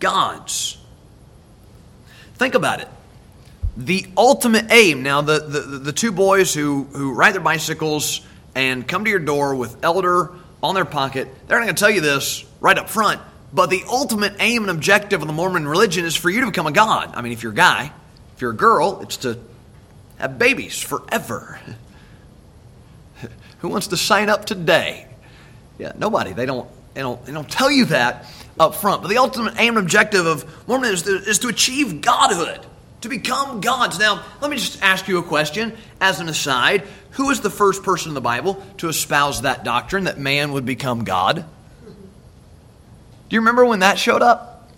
gods. 0.00 0.78
Think 2.34 2.54
about 2.54 2.80
it. 2.80 2.88
The 3.76 4.06
ultimate 4.16 4.66
aim, 4.70 5.02
now, 5.02 5.20
the, 5.20 5.38
the, 5.40 5.60
the 5.60 5.92
two 5.92 6.12
boys 6.12 6.54
who, 6.54 6.84
who 6.84 7.12
ride 7.12 7.34
their 7.34 7.42
bicycles 7.42 8.20
and 8.54 8.86
come 8.86 9.04
to 9.04 9.10
your 9.10 9.20
door 9.20 9.54
with 9.54 9.84
elder 9.84 10.30
on 10.62 10.74
their 10.74 10.84
pocket, 10.84 11.28
they're 11.46 11.58
not 11.58 11.64
going 11.64 11.74
to 11.76 11.80
tell 11.80 11.90
you 11.90 12.00
this 12.00 12.44
right 12.60 12.78
up 12.78 12.88
front, 12.88 13.20
but 13.52 13.68
the 13.68 13.82
ultimate 13.88 14.34
aim 14.40 14.62
and 14.62 14.70
objective 14.70 15.20
of 15.20 15.26
the 15.26 15.32
Mormon 15.32 15.68
religion 15.68 16.04
is 16.04 16.16
for 16.16 16.30
you 16.30 16.40
to 16.40 16.46
become 16.46 16.66
a 16.66 16.72
god. 16.72 17.14
I 17.14 17.22
mean, 17.22 17.32
if 17.32 17.42
you're 17.42 17.52
a 17.52 17.56
guy, 17.56 17.92
if 18.34 18.40
you're 18.40 18.52
a 18.52 18.56
girl, 18.56 19.00
it's 19.02 19.18
to 19.18 19.38
have 20.18 20.38
babies 20.38 20.80
forever. 20.80 21.60
Who 23.58 23.68
wants 23.68 23.88
to 23.88 23.96
sign 23.96 24.28
up 24.28 24.46
today? 24.46 25.06
Yeah, 25.78 25.92
nobody. 25.98 26.32
They 26.32 26.46
don't, 26.46 26.68
they 26.96 27.32
don't 27.32 27.48
tell 27.48 27.70
you 27.70 27.84
that 27.86 28.26
up 28.58 28.74
front. 28.76 29.02
But 29.02 29.08
the 29.08 29.18
ultimate 29.18 29.54
aim 29.58 29.76
and 29.76 29.84
objective 29.84 30.26
of 30.26 30.68
Mormonism 30.68 31.14
is 31.14 31.24
to, 31.24 31.30
is 31.30 31.38
to 31.40 31.48
achieve 31.48 32.00
godhood, 32.00 32.64
to 33.02 33.08
become 33.08 33.60
gods. 33.60 33.98
Now, 33.98 34.24
let 34.40 34.50
me 34.50 34.56
just 34.56 34.82
ask 34.82 35.06
you 35.06 35.18
a 35.18 35.22
question 35.22 35.74
as 36.00 36.20
an 36.20 36.28
aside. 36.28 36.84
Who 37.12 37.26
was 37.26 37.40
the 37.40 37.50
first 37.50 37.82
person 37.82 38.10
in 38.10 38.14
the 38.14 38.20
Bible 38.20 38.62
to 38.78 38.88
espouse 38.88 39.42
that 39.42 39.64
doctrine 39.64 40.04
that 40.04 40.18
man 40.18 40.52
would 40.52 40.64
become 40.64 41.04
God? 41.04 41.44
Do 43.28 43.34
you 43.34 43.40
remember 43.40 43.64
when 43.64 43.80
that 43.80 43.98
showed 43.98 44.22
up? 44.22 44.70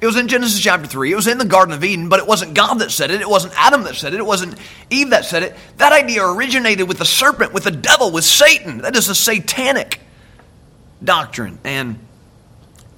It 0.00 0.06
was 0.06 0.16
in 0.16 0.26
Genesis 0.26 0.60
chapter 0.60 0.86
3. 0.86 1.12
It 1.12 1.14
was 1.16 1.28
in 1.28 1.38
the 1.38 1.44
Garden 1.44 1.74
of 1.74 1.84
Eden, 1.84 2.08
but 2.08 2.18
it 2.18 2.26
wasn't 2.26 2.54
God 2.54 2.74
that 2.80 2.90
said 2.90 3.12
it. 3.12 3.20
It 3.20 3.28
wasn't 3.28 3.54
Adam 3.56 3.84
that 3.84 3.94
said 3.94 4.12
it. 4.14 4.18
It 4.18 4.26
wasn't 4.26 4.56
Eve 4.90 5.10
that 5.10 5.24
said 5.24 5.44
it. 5.44 5.56
That 5.76 5.92
idea 5.92 6.24
originated 6.24 6.88
with 6.88 6.98
the 6.98 7.04
serpent, 7.04 7.52
with 7.52 7.64
the 7.64 7.70
devil, 7.70 8.10
with 8.10 8.24
Satan. 8.24 8.78
That 8.78 8.96
is 8.96 9.08
a 9.08 9.14
satanic 9.14 10.00
doctrine 11.02 11.58
and 11.64 11.98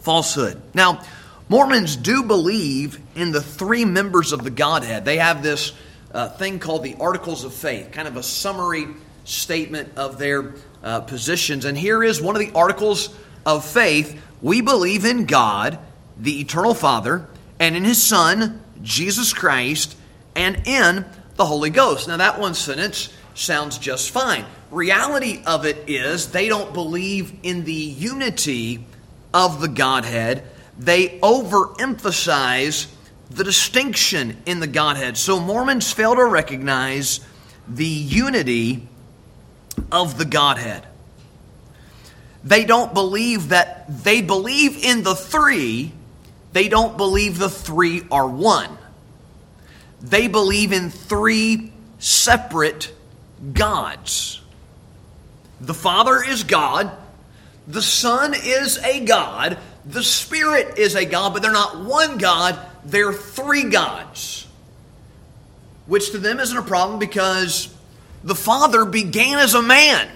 falsehood. 0.01 0.61
Now, 0.75 1.03
Mormons 1.49 1.97
do 1.97 2.23
believe 2.23 2.99
in 3.15 3.33
the 3.33 3.43
three 3.43 3.85
members 3.85 4.33
of 4.33 4.45
the 4.45 4.51
Godhead. 4.51 5.05
They 5.05 5.19
have 5.19 5.43
this 5.43 5.73
uh, 6.13 6.29
thing 6.31 6.59
called 6.59 6.83
the 6.83 6.97
Articles 7.01 7.45
of 7.45 7.53
Faith, 7.55 7.93
kind 7.93 8.09
of 8.09 8.17
a 8.17 8.23
summary 8.23 8.87
statement 9.25 9.93
of 9.97 10.19
their 10.19 10.55
uh, 10.83 11.01
positions. 11.01 11.65
And 11.65 11.77
here 11.77 12.03
is 12.03 12.21
one 12.21 12.35
of 12.35 12.41
the 12.41 12.53
Articles 12.55 13.15
of 13.45 13.65
Faith 13.65 14.21
We 14.41 14.61
believe 14.61 15.05
in 15.05 15.27
God 15.27 15.79
the 16.19 16.41
eternal 16.41 16.75
Father, 16.75 17.27
and 17.59 17.77
in 17.77 17.85
his 17.85 18.03
Son, 18.03 18.63
Jesus 18.83 19.33
Christ, 19.33 19.97
and 20.35 20.63
in 20.67 21.05
the 21.37 21.45
Holy 21.45 21.71
Ghost. 21.71 22.09
Now, 22.09 22.17
that 22.19 22.39
one 22.39 22.55
sentence 22.55 23.13
sounds 23.35 23.79
just 23.79 24.11
fine. 24.11 24.45
Reality 24.75 25.41
of 25.47 25.65
it 25.65 25.89
is 25.89 26.33
they 26.33 26.49
don't 26.49 26.75
believe 26.75 27.33
in 27.45 27.63
the 27.63 27.73
unity 27.73 28.85
of 29.33 29.61
the 29.61 29.69
Godhead, 29.69 30.43
they 30.77 31.21
overemphasize 31.21 32.89
the 33.31 33.45
distinction 33.45 34.37
in 34.47 34.59
the 34.59 34.67
Godhead. 34.67 35.17
So, 35.17 35.39
Mormons 35.39 35.93
fail 35.93 36.17
to 36.17 36.25
recognize 36.25 37.21
the 37.69 37.87
unity 37.87 38.89
of 39.93 40.19
the 40.19 40.25
Godhead. 40.25 40.85
They 42.43 42.65
don't 42.65 42.93
believe 42.93 43.51
that 43.51 44.03
they 44.03 44.23
believe 44.23 44.83
in 44.83 45.05
the 45.05 45.15
three, 45.15 45.93
they 46.53 46.69
don't 46.69 46.97
believe 46.97 47.39
the 47.39 47.49
three 47.49 48.03
are 48.11 48.27
one. 48.27 48.77
They 50.01 50.27
believe 50.27 50.73
in 50.73 50.91
three 50.91 51.73
separate 52.01 52.93
gods. 53.53 54.41
The 55.61 55.75
Father 55.75 56.23
is 56.23 56.45
God, 56.45 56.91
the 57.67 57.83
Son 57.83 58.35
is 58.35 58.79
a 58.79 59.01
God, 59.05 59.59
the 59.85 60.03
Spirit 60.03 60.79
is 60.79 60.95
a 60.95 61.05
God, 61.05 61.33
but 61.33 61.43
they're 61.43 61.53
not 61.53 61.85
one 61.85 62.19
God, 62.19 62.59
they're 62.85 63.13
three 63.13 63.65
gods. 63.71 64.47
Which 65.87 66.11
to 66.13 66.19
them 66.19 66.41
isn't 66.41 66.57
a 66.57 66.63
problem 66.63 66.99
because 66.99 67.75
the 68.23 68.35
Father 68.35 68.85
began 68.85 69.39
as 69.39 69.55
a 69.55 69.63
man 69.63 70.09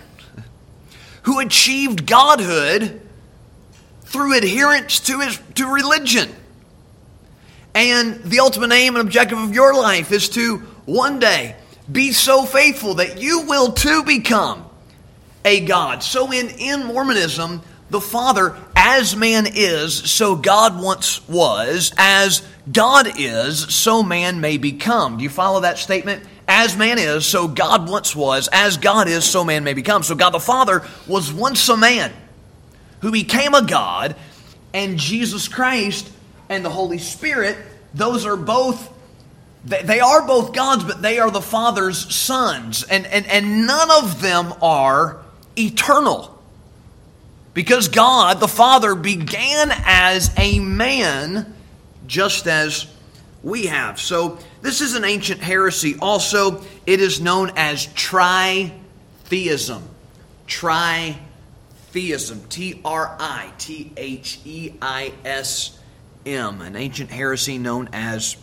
who 1.23 1.41
achieved 1.41 2.07
godhood 2.07 3.03
through 4.03 4.37
adherence 4.37 5.01
to 5.01 5.21
his 5.21 5.39
to 5.55 5.73
religion. 5.73 6.35
And 7.75 8.23
the 8.25 8.41
ultimate 8.41 8.73
aim 8.73 8.97
and 8.97 9.07
objective 9.07 9.39
of 9.39 9.55
your 9.55 9.75
life 9.75 10.11
is 10.11 10.31
to 10.31 10.59
one 10.87 11.19
day 11.19 11.55
be 11.91 12.13
so 12.13 12.45
faithful 12.45 12.95
that 12.95 13.21
you 13.21 13.43
will 13.43 13.73
too 13.73 14.03
become 14.05 14.68
a 15.49 15.61
God. 15.61 16.03
So 16.03 16.31
in, 16.31 16.51
in 16.51 16.85
Mormonism, 16.85 17.63
the 17.89 18.03
Father, 18.03 18.55
as 18.77 19.17
man 19.17 19.47
is, 19.53 19.95
so 19.95 20.37
God 20.37 20.81
once 20.81 21.27
was, 21.27 21.93
as 21.97 22.47
God 22.71 23.09
is, 23.19 23.75
so 23.75 24.03
man 24.03 24.43
may 24.43 24.59
become. 24.59 25.17
Do 25.17 25.23
you 25.23 25.31
follow 25.31 25.61
that 25.61 25.79
statement? 25.79 26.23
As 26.47 26.77
man 26.77 26.99
is, 26.99 27.25
so 27.25 27.49
God 27.49 27.89
once 27.89 28.15
was, 28.15 28.49
as 28.53 28.77
God 28.77 29.09
is, 29.09 29.25
so 29.25 29.43
man 29.43 29.65
may 29.65 29.73
become. 29.73 30.03
So 30.03 30.15
God 30.15 30.31
the 30.31 30.39
Father 30.39 30.87
was 31.07 31.33
once 31.33 31.67
a 31.71 31.77
man 31.77 32.13
who 33.01 33.11
became 33.11 33.55
a 33.55 33.65
God, 33.65 34.17
and 34.75 34.99
Jesus 34.99 35.49
Christ 35.49 36.11
and 36.51 36.63
the 36.63 36.71
Holy 36.71 36.99
Spirit, 36.99 37.57
those 37.95 38.27
are 38.27 38.37
both 38.37 38.93
they 39.65 40.01
are 40.01 40.27
both 40.27 40.53
gods, 40.55 40.85
but 40.85 41.03
they 41.03 41.19
are 41.19 41.31
the 41.31 41.43
Father's 41.43 42.15
sons. 42.15 42.85
And, 42.85 43.07
and, 43.07 43.27
and 43.27 43.67
none 43.67 43.91
of 43.91 44.23
them 44.23 44.55
are 44.63 45.21
eternal. 45.59 46.35
Because 47.55 47.89
God, 47.89 48.41
the 48.41 48.49
Father, 48.49 48.95
began 48.95 49.71
as 49.73 50.31
a 50.39 50.61
man, 50.61 51.55
just 52.07 52.47
as 52.47 52.87
we 53.43 53.67
have. 53.67 54.01
So, 54.01 54.39
this 54.63 54.81
is 54.81 54.95
an 54.95 55.05
ancient 55.05 55.41
heresy. 55.41 55.97
Also, 56.01 56.63
it 56.87 57.01
is 57.01 57.21
known 57.21 57.51
as 57.57 57.87
tritheism. 57.89 59.83
Tritheism. 60.47 61.19
T 62.49 62.81
R 62.85 63.17
I 63.19 63.53
T 63.59 63.93
H 63.97 64.41
E 64.45 64.75
I 64.81 65.13
S 65.25 65.79
M. 66.27 66.61
An 66.61 66.77
ancient 66.77 67.11
heresy 67.11 67.59
known 67.59 67.89
as 67.93 68.37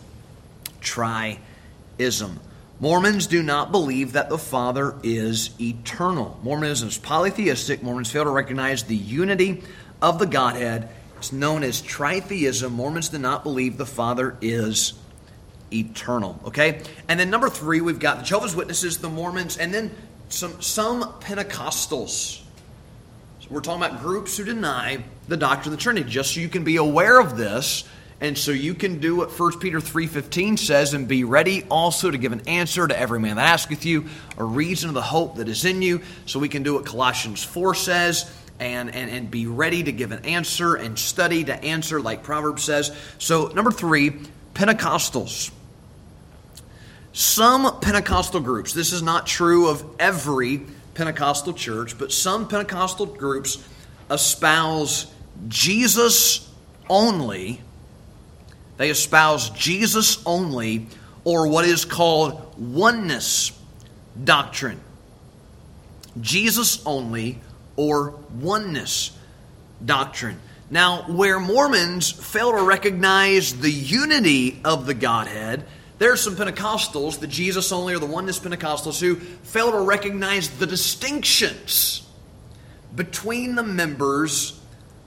tritheism. 0.82 2.38
Mormons 2.80 3.28
do 3.28 3.42
not 3.42 3.72
believe 3.72 4.14
that 4.14 4.28
the 4.28 4.38
Father 4.38 4.96
is 5.02 5.50
eternal. 5.62 6.38
Mormonism 6.44 6.90
is 6.90 6.98
polytheistic. 6.98 7.82
Mormons 7.82 8.12
fail 8.12 8.26
to 8.26 8.30
recognize 8.30 8.84
the 8.84 8.96
unity 8.96 9.64
of 10.02 10.20
the 10.20 10.26
Godhead. 10.26 10.90
It's 11.18 11.32
known 11.32 11.64
as 11.64 11.82
tritheism. 11.82 12.72
Mormons 12.72 13.10
do 13.10 13.18
not 13.18 13.44
believe 13.44 13.78
the 13.78 13.86
Father 13.86 14.38
is 14.42 14.94
eternal. 15.72 16.38
Okay? 16.46 16.82
And 17.08 17.18
then 17.18 17.30
number 17.30 17.50
three, 17.50 17.80
we've 17.80 18.00
got 18.00 18.20
the 18.20 18.24
Jehovah's 18.24 18.56
Witnesses, 18.56 18.98
the 18.98 19.10
Mormons, 19.10 19.58
and 19.58 19.74
then 19.74 19.92
some, 20.28 20.62
some 20.62 21.04
Pentecostals. 21.22 22.42
So 23.40 23.48
we're 23.50 23.62
talking 23.62 23.84
about 23.84 24.02
groups 24.02 24.36
who 24.36 24.44
deny 24.44 25.02
the 25.30 25.38
doctrine 25.38 25.74
of 25.74 25.80
the 25.80 25.84
Trinity, 25.84 26.10
just 26.10 26.34
so 26.34 26.42
you 26.42 26.50
can 26.50 26.66
be 26.66 26.76
aware 26.76 27.22
of 27.22 27.38
this 27.38 27.86
and 28.22 28.38
so 28.38 28.52
you 28.52 28.74
can 28.74 29.00
do 29.00 29.18
what 29.18 29.38
1 29.38 29.60
Peter 29.60 29.80
3.15 29.80 30.58
says 30.58 30.94
and 30.94 31.08
be 31.08 31.24
ready 31.24 31.64
also 31.70 32.10
to 32.10 32.18
give 32.18 32.32
an 32.32 32.42
answer 32.48 32.88
to 32.88 32.98
every 32.98 33.20
man 33.20 33.36
that 33.36 33.48
asketh 33.48 33.86
you, 33.86 34.06
a 34.38 34.44
reason 34.44 34.90
of 34.90 34.96
the 34.96 35.02
hope 35.02 35.36
that 35.36 35.50
is 35.50 35.66
in 35.66 35.82
you. 35.82 36.02
So 36.26 36.40
we 36.40 36.48
can 36.48 36.64
do 36.64 36.76
what 36.76 36.86
Colossians 36.86 37.44
4 37.44 37.76
says 37.76 38.32
and, 38.60 38.94
and, 38.96 39.12
and 39.12 39.30
be 39.30 39.48
ready 39.48 39.84
to 39.84 39.92
give 39.92 40.12
an 40.12 40.24
answer 40.26 40.76
and 40.76 40.98
study 40.98 41.44
to 41.44 41.64
answer 41.64 42.00
like 42.00 42.24
Proverbs 42.24 42.64
says. 42.64 42.96
So 43.18 43.48
number 43.48 43.72
three, 43.72 44.14
Pentecostals. 44.54 45.52
Some 47.12 47.80
Pentecostal 47.82 48.40
groups, 48.40 48.74
this 48.74 48.94
is 48.94 49.02
not 49.02 49.28
true 49.28 49.68
of 49.68 49.84
every 50.00 50.62
Pentecostal 50.94 51.54
church, 51.54 51.98
but 51.98 52.12
some 52.14 52.48
Pentecostal 52.48 53.06
groups 53.06 53.66
espouse 54.10 55.08
Jesus 55.48 56.50
only 56.90 57.62
they 58.78 58.90
espouse 58.90 59.50
Jesus 59.52 60.22
only, 60.26 60.88
or 61.24 61.48
what 61.48 61.66
is 61.66 61.86
called 61.86 62.56
oneness 62.58 63.52
doctrine. 64.22 64.80
Jesus 66.22 66.86
only, 66.86 67.40
or 67.76 68.12
oneness 68.40 69.12
doctrine. 69.84 70.40
Now, 70.70 71.04
where 71.12 71.40
Mormons 71.40 72.12
fail 72.12 72.52
to 72.52 72.64
recognize 72.64 73.60
the 73.60 73.72
unity 73.72 74.60
of 74.66 74.86
the 74.86 74.94
Godhead, 74.94 75.66
there 75.98 76.12
are 76.12 76.18
some 76.18 76.36
Pentecostals, 76.36 77.20
the 77.20 77.28
Jesus 77.28 77.72
only 77.72 77.94
or 77.94 78.00
the 78.00 78.06
oneness 78.06 78.40
Pentecostals, 78.40 79.00
who 79.00 79.16
fail 79.16 79.72
to 79.72 79.80
recognize 79.80 80.50
the 80.50 80.68
distinctions 80.68 82.02
between 82.96 83.56
the 83.56 83.64
members 83.64 84.60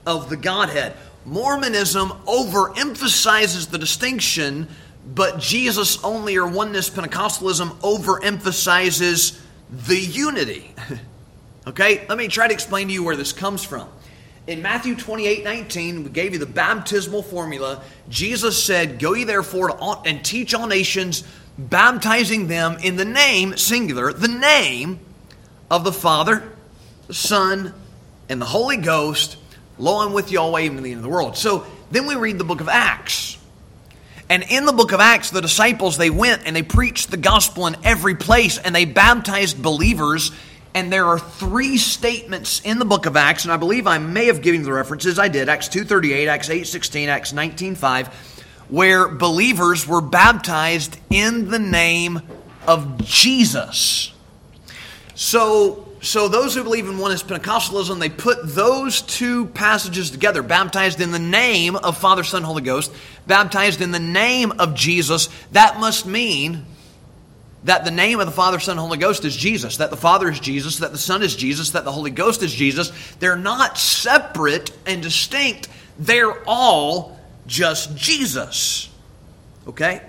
of 0.05 0.29
the 0.29 0.37
Godhead. 0.37 0.93
Mormonism 1.29 2.09
overemphasizes 2.25 3.69
the 3.69 3.77
distinction, 3.77 4.67
but 5.05 5.39
Jesus 5.39 6.03
only 6.03 6.37
or 6.37 6.47
oneness 6.47 6.89
Pentecostalism 6.89 7.69
overemphasizes 7.81 9.39
the 9.69 9.99
unity. 9.99 10.73
okay, 11.67 12.07
let 12.09 12.17
me 12.17 12.27
try 12.29 12.47
to 12.47 12.53
explain 12.53 12.87
to 12.87 12.93
you 12.93 13.03
where 13.03 13.15
this 13.15 13.31
comes 13.31 13.63
from. 13.63 13.87
In 14.47 14.63
Matthew 14.63 14.95
28 14.95 15.43
19, 15.43 16.03
we 16.05 16.09
gave 16.09 16.33
you 16.33 16.39
the 16.39 16.47
baptismal 16.47 17.21
formula. 17.21 17.83
Jesus 18.09 18.61
said, 18.61 18.97
Go 18.97 19.13
ye 19.13 19.23
therefore 19.23 19.77
and 20.07 20.25
teach 20.25 20.55
all 20.55 20.65
nations, 20.65 21.23
baptizing 21.59 22.47
them 22.47 22.77
in 22.81 22.95
the 22.95 23.05
name, 23.05 23.55
singular, 23.55 24.11
the 24.13 24.27
name 24.27 24.99
of 25.69 25.83
the 25.83 25.93
Father, 25.93 26.51
the 27.05 27.13
Son, 27.13 27.71
and 28.27 28.41
the 28.41 28.47
Holy 28.47 28.77
Ghost 28.77 29.37
Lo, 29.79 30.05
I'm 30.05 30.11
with 30.11 30.29
y'all 30.29 30.45
always 30.45 30.65
even 30.65 30.77
to 30.77 30.83
the 30.83 30.91
end 30.91 30.99
of 30.99 31.03
the 31.03 31.09
world. 31.09 31.37
So 31.37 31.65
then 31.89 32.05
we 32.05 32.15
read 32.15 32.37
the 32.37 32.43
book 32.43 32.59
of 32.59 32.67
Acts. 32.67 33.37
And 34.29 34.43
in 34.43 34.65
the 34.65 34.73
book 34.73 34.91
of 34.91 34.99
Acts, 34.99 35.31
the 35.31 35.41
disciples, 35.41 35.97
they 35.97 36.09
went 36.09 36.45
and 36.45 36.55
they 36.55 36.61
preached 36.61 37.09
the 37.09 37.17
gospel 37.17 37.65
in 37.65 37.77
every 37.83 38.15
place 38.15 38.59
and 38.59 38.75
they 38.75 38.85
baptized 38.85 39.63
believers. 39.63 40.31
And 40.75 40.93
there 40.93 41.05
are 41.05 41.17
three 41.17 41.77
statements 41.77 42.61
in 42.61 42.77
the 42.77 42.85
book 42.85 43.07
of 43.07 43.17
Acts, 43.17 43.43
and 43.43 43.51
I 43.51 43.57
believe 43.57 43.87
I 43.87 43.97
may 43.97 44.25
have 44.25 44.43
given 44.43 44.61
the 44.61 44.71
references. 44.71 45.17
I 45.17 45.27
did. 45.27 45.49
Acts 45.49 45.67
2.38, 45.69 46.27
Acts 46.27 46.49
8.16, 46.49 47.07
Acts 47.07 47.33
19.5, 47.33 48.07
where 48.67 49.07
believers 49.07 49.87
were 49.87 50.01
baptized 50.01 50.99
in 51.09 51.49
the 51.49 51.57
name 51.57 52.21
of 52.67 53.03
Jesus. 53.03 54.13
So 55.15 55.88
so 56.01 56.29
those 56.29 56.55
who 56.55 56.63
believe 56.63 56.87
in 56.87 56.97
oneness 56.97 57.23
Pentecostalism, 57.23 57.99
they 57.99 58.09
put 58.09 58.37
those 58.43 59.01
two 59.01 59.47
passages 59.47 60.11
together, 60.11 60.41
baptized 60.41 61.01
in 61.01 61.11
the 61.11 61.19
name 61.19 61.75
of 61.75 61.97
Father, 61.97 62.23
Son, 62.23 62.43
Holy 62.43 62.61
Ghost, 62.61 62.93
baptized 63.27 63.81
in 63.81 63.91
the 63.91 63.99
name 63.99 64.53
of 64.59 64.75
Jesus. 64.75 65.29
That 65.51 65.79
must 65.79 66.05
mean 66.05 66.65
that 67.65 67.83
the 67.83 67.91
name 67.91 68.21
of 68.21 68.25
the 68.25 68.31
Father, 68.31 68.59
Son, 68.59 68.77
Holy 68.77 68.97
Ghost 68.97 69.25
is 69.25 69.35
Jesus, 69.35 69.77
that 69.77 69.89
the 69.89 69.97
Father 69.97 70.29
is 70.29 70.39
Jesus, 70.39 70.77
that 70.77 70.93
the 70.93 70.97
Son 70.97 71.21
is 71.21 71.35
Jesus, 71.35 71.71
that 71.71 71.83
the 71.83 71.91
Holy 71.91 72.11
Ghost 72.11 72.41
is 72.43 72.53
Jesus. 72.53 72.91
They're 73.19 73.35
not 73.35 73.77
separate 73.77 74.71
and 74.85 75.03
distinct. 75.03 75.67
They're 75.97 76.41
all 76.47 77.19
just 77.45 77.97
Jesus. 77.97 78.89
Okay? 79.67 80.01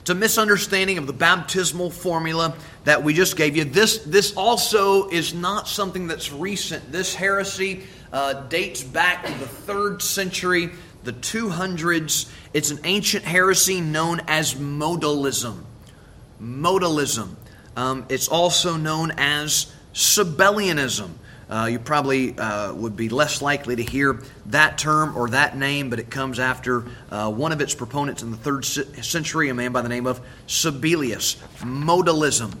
It's 0.00 0.10
a 0.10 0.14
misunderstanding 0.14 0.98
of 0.98 1.06
the 1.06 1.12
baptismal 1.12 1.90
formula 1.90 2.54
that 2.88 3.04
we 3.04 3.12
just 3.12 3.36
gave 3.36 3.54
you. 3.54 3.64
This, 3.64 3.98
this 3.98 4.34
also 4.34 5.10
is 5.10 5.34
not 5.34 5.68
something 5.68 6.06
that's 6.06 6.32
recent. 6.32 6.90
This 6.90 7.14
heresy 7.14 7.82
uh, 8.14 8.32
dates 8.48 8.82
back 8.82 9.26
to 9.26 9.32
the 9.32 9.46
third 9.46 10.00
century, 10.00 10.70
the 11.04 11.12
200s. 11.12 12.32
It's 12.54 12.70
an 12.70 12.78
ancient 12.84 13.26
heresy 13.26 13.82
known 13.82 14.22
as 14.26 14.54
modalism. 14.54 15.64
Modalism. 16.40 17.34
Um, 17.76 18.06
it's 18.08 18.26
also 18.26 18.78
known 18.78 19.12
as 19.18 19.70
Sabellianism. 19.92 21.10
Uh, 21.50 21.68
you 21.70 21.78
probably 21.78 22.38
uh, 22.38 22.72
would 22.72 22.96
be 22.96 23.10
less 23.10 23.42
likely 23.42 23.76
to 23.76 23.82
hear 23.82 24.22
that 24.46 24.78
term 24.78 25.14
or 25.14 25.28
that 25.28 25.58
name, 25.58 25.90
but 25.90 25.98
it 25.98 26.10
comes 26.10 26.38
after 26.38 26.86
uh, 27.10 27.30
one 27.30 27.52
of 27.52 27.60
its 27.60 27.74
proponents 27.74 28.22
in 28.22 28.30
the 28.30 28.36
third 28.38 28.64
century, 28.64 29.50
a 29.50 29.54
man 29.54 29.72
by 29.72 29.82
the 29.82 29.90
name 29.90 30.06
of 30.06 30.22
Sabellius. 30.46 31.36
Modalism. 31.58 32.54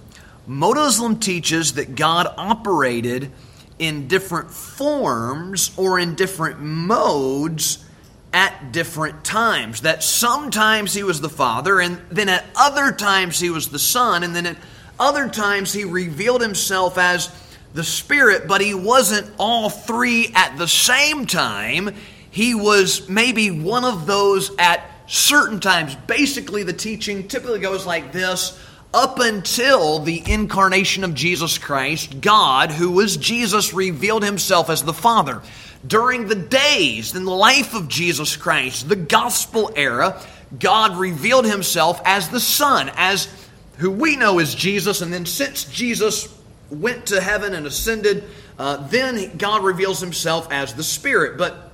Modalism 0.48 1.20
teaches 1.20 1.74
that 1.74 1.94
God 1.94 2.26
operated 2.38 3.30
in 3.78 4.08
different 4.08 4.50
forms 4.50 5.70
or 5.76 5.98
in 5.98 6.14
different 6.14 6.60
modes 6.60 7.84
at 8.32 8.72
different 8.72 9.24
times. 9.24 9.82
That 9.82 10.02
sometimes 10.02 10.94
he 10.94 11.02
was 11.02 11.20
the 11.20 11.28
Father, 11.28 11.80
and 11.80 12.00
then 12.10 12.28
at 12.28 12.46
other 12.56 12.92
times 12.92 13.38
he 13.38 13.50
was 13.50 13.68
the 13.68 13.78
Son, 13.78 14.22
and 14.22 14.34
then 14.34 14.46
at 14.46 14.56
other 14.98 15.28
times 15.28 15.72
he 15.72 15.84
revealed 15.84 16.40
himself 16.40 16.96
as 16.96 17.30
the 17.74 17.84
Spirit, 17.84 18.48
but 18.48 18.60
he 18.62 18.74
wasn't 18.74 19.30
all 19.38 19.68
three 19.68 20.32
at 20.34 20.56
the 20.56 20.66
same 20.66 21.26
time. 21.26 21.94
He 22.30 22.54
was 22.54 23.08
maybe 23.08 23.50
one 23.50 23.84
of 23.84 24.06
those 24.06 24.50
at 24.58 24.82
certain 25.06 25.60
times. 25.60 25.94
Basically, 25.94 26.62
the 26.62 26.72
teaching 26.72 27.28
typically 27.28 27.60
goes 27.60 27.84
like 27.84 28.12
this 28.12 28.58
up 28.92 29.18
until 29.18 29.98
the 29.98 30.22
incarnation 30.30 31.04
of 31.04 31.14
Jesus 31.14 31.58
Christ, 31.58 32.20
God, 32.20 32.70
who 32.70 32.92
was 32.92 33.16
Jesus, 33.16 33.74
revealed 33.74 34.24
himself 34.24 34.70
as 34.70 34.82
the 34.82 34.94
Father. 34.94 35.42
During 35.86 36.26
the 36.26 36.34
days 36.34 37.14
in 37.14 37.24
the 37.24 37.34
life 37.34 37.74
of 37.74 37.88
Jesus 37.88 38.36
Christ, 38.36 38.88
the 38.88 38.96
gospel 38.96 39.70
era, 39.76 40.20
God 40.58 40.96
revealed 40.96 41.44
himself 41.44 42.00
as 42.04 42.28
the 42.30 42.40
Son, 42.40 42.90
as 42.96 43.28
who 43.76 43.90
we 43.90 44.16
know 44.16 44.38
as 44.38 44.54
Jesus, 44.54 45.02
and 45.02 45.12
then 45.12 45.26
since 45.26 45.64
Jesus 45.64 46.34
went 46.70 47.06
to 47.06 47.20
heaven 47.20 47.54
and 47.54 47.66
ascended, 47.66 48.24
uh, 48.58 48.88
then 48.88 49.36
God 49.36 49.62
reveals 49.62 50.00
himself 50.00 50.50
as 50.50 50.74
the 50.74 50.82
Spirit. 50.82 51.38
But 51.38 51.68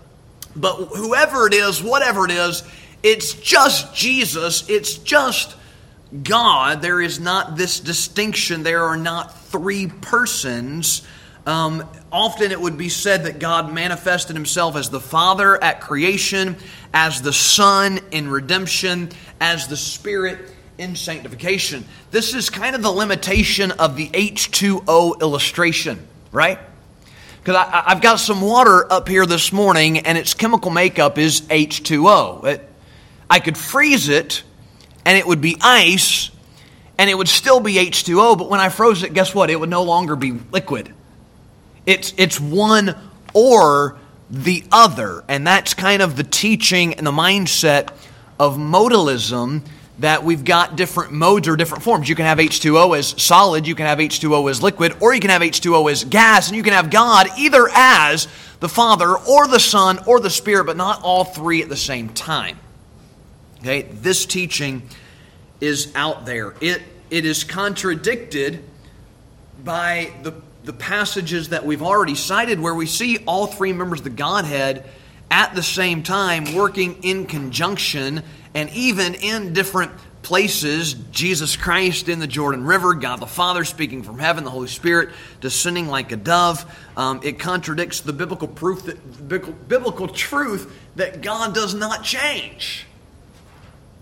but 0.57 0.74
whoever 0.74 1.46
it 1.46 1.55
is, 1.55 1.83
whatever 1.83 2.24
it 2.27 2.31
is, 2.31 2.62
it's 3.03 3.35
just 3.35 3.94
Jesus. 3.94 4.68
It's 4.68 4.98
just 4.98 5.57
God, 6.23 6.83
there 6.83 7.01
is 7.01 7.19
not 7.19 7.57
this 7.57 7.81
distinction. 7.81 8.62
There 8.62 8.85
are 8.85 8.97
not 8.97 9.37
three 9.37 9.88
persons. 9.88 11.03
Um, 11.47 11.88
often 12.12 12.53
it 12.53 12.61
would 12.61 12.79
be 12.79 12.88
said 12.88 13.25
that 13.25 13.38
God 13.38 13.73
manifested 13.73 14.37
himself 14.37 14.77
as 14.77 14.90
the 14.90 15.01
Father 15.01 15.62
at 15.62 15.81
creation, 15.81 16.57
as 16.93 17.21
the 17.21 17.33
Son 17.33 18.01
in 18.11 18.29
redemption, 18.29 19.11
as 19.40 19.67
the 19.67 19.77
Spirit 19.77 20.38
in 20.79 20.97
sanctification. 20.97 21.85
This 22.11 22.35
is 22.35 22.51
kind 22.51 22.75
of 22.75 22.83
the 22.83 22.90
limitation 22.90 23.73
of 23.73 23.97
the 23.97 24.09
H2O 24.09 25.21
illustration, 25.21 26.07
right? 26.33 26.59
Because 27.43 27.57
I've 27.71 28.01
got 28.01 28.17
some 28.17 28.40
water 28.40 28.90
up 28.90 29.07
here 29.07 29.27
this 29.27 29.53
morning 29.53 29.99
and 29.99 30.17
its 30.17 30.33
chemical 30.33 30.71
makeup 30.71 31.19
is 31.19 31.43
H2O. 31.43 32.45
It, 32.45 32.71
I 33.29 33.38
could 33.38 33.59
freeze 33.59 34.09
it 34.09 34.43
and 35.05 35.19
it 35.19 35.27
would 35.27 35.40
be 35.40 35.57
ice 35.61 36.31
and 36.99 37.11
it 37.11 37.14
would 37.14 37.29
still 37.29 37.61
be 37.61 37.75
H2O, 37.75 38.38
but 38.38 38.49
when 38.49 38.61
I 38.61 38.69
froze 38.69 39.03
it, 39.03 39.14
guess 39.14 39.35
what? 39.35 39.51
It 39.51 39.59
would 39.59 39.71
no 39.71 39.83
longer 39.83 40.14
be 40.14 40.33
liquid. 40.53 40.95
It's, 41.87 42.14
it's 42.17 42.40
one 42.40 42.97
or 43.33 43.97
the 44.31 44.64
other. 44.71 45.25
And 45.29 45.47
that's 45.47 45.75
kind 45.75 46.03
of 46.03 46.17
the 46.17 46.23
teaching 46.23 46.95
and 46.95 47.07
the 47.07 47.12
mindset 47.12 47.90
of 48.38 48.57
modalism 48.57 49.62
that 49.99 50.25
we've 50.25 50.45
got 50.45 50.77
different 50.77 51.12
modes 51.12 51.47
or 51.47 51.57
different 51.57 51.85
forms. 51.85 52.09
You 52.09 52.14
can 52.14 52.27
have 52.27 52.38
H2O 52.38 52.99
as 52.99 53.21
solid, 53.23 53.67
you 53.67 53.75
can 53.75 53.87
have 53.87 53.99
H2O 53.99 54.51
as 54.51 54.62
liquid, 54.62 54.97
or 55.01 55.14
you 55.14 55.21
can 55.21 55.31
have 55.31 55.43
H2O 55.43 55.90
as 55.90 56.05
gas, 56.05 56.49
and 56.49 56.57
you 56.57 56.62
can 56.64 56.73
have 56.73 56.90
God 56.90 57.29
either 57.38 57.69
as 57.73 58.27
the 58.59 58.69
Father 58.69 59.17
or 59.17 59.47
the 59.47 59.61
Son 59.61 60.01
or 60.07 60.19
the 60.19 60.31
Spirit, 60.31 60.64
but 60.64 60.77
not 60.77 61.01
all 61.03 61.25
three 61.25 61.62
at 61.62 61.69
the 61.69 61.77
same 61.77 62.09
time. 62.09 62.59
Okay, 63.64 63.81
this 63.81 64.27
teaching 64.27 64.83
is 65.59 65.90
out 65.94 66.27
there. 66.27 66.53
It, 66.61 66.83
it 67.09 67.24
is 67.24 67.44
contradicted 67.44 68.62
by 69.64 70.12
the, 70.22 70.35
the 70.64 70.74
passages 70.74 71.48
that 71.48 71.64
we've 71.64 71.81
already 71.81 72.14
cited 72.14 72.61
where 72.61 72.74
we 72.74 72.85
see 72.85 73.24
all 73.24 73.46
three 73.46 73.72
members 73.72 74.00
of 74.00 74.05
the 74.05 74.11
Godhead 74.11 74.85
at 75.31 75.55
the 75.55 75.62
same 75.62 76.03
time 76.03 76.55
working 76.55 77.03
in 77.05 77.24
conjunction 77.24 78.22
and 78.53 78.68
even 78.74 79.14
in 79.14 79.55
different 79.55 79.92
places 80.20 80.92
Jesus 81.11 81.57
Christ 81.57 82.11
in 82.11 82.18
the 82.18 82.27
Jordan 82.27 82.66
River, 82.66 82.92
God 82.92 83.18
the 83.18 83.27
Father 83.27 83.64
speaking 83.64 84.03
from 84.03 84.18
heaven, 84.18 84.44
the 84.44 84.50
Holy 84.50 84.68
Spirit 84.68 85.09
descending 85.40 85.88
like 85.88 86.12
a 86.12 86.16
dove. 86.16 86.70
Um, 86.98 87.20
it 87.24 87.38
contradicts 87.38 88.03
the 88.03 88.12
biblical 88.12 88.46
proof 88.46 88.85
that 88.85 89.27
biblical, 89.27 89.55
biblical 89.55 90.09
truth 90.09 90.70
that 90.96 91.22
God 91.22 91.55
does 91.55 91.72
not 91.72 92.05
change. 92.05 92.85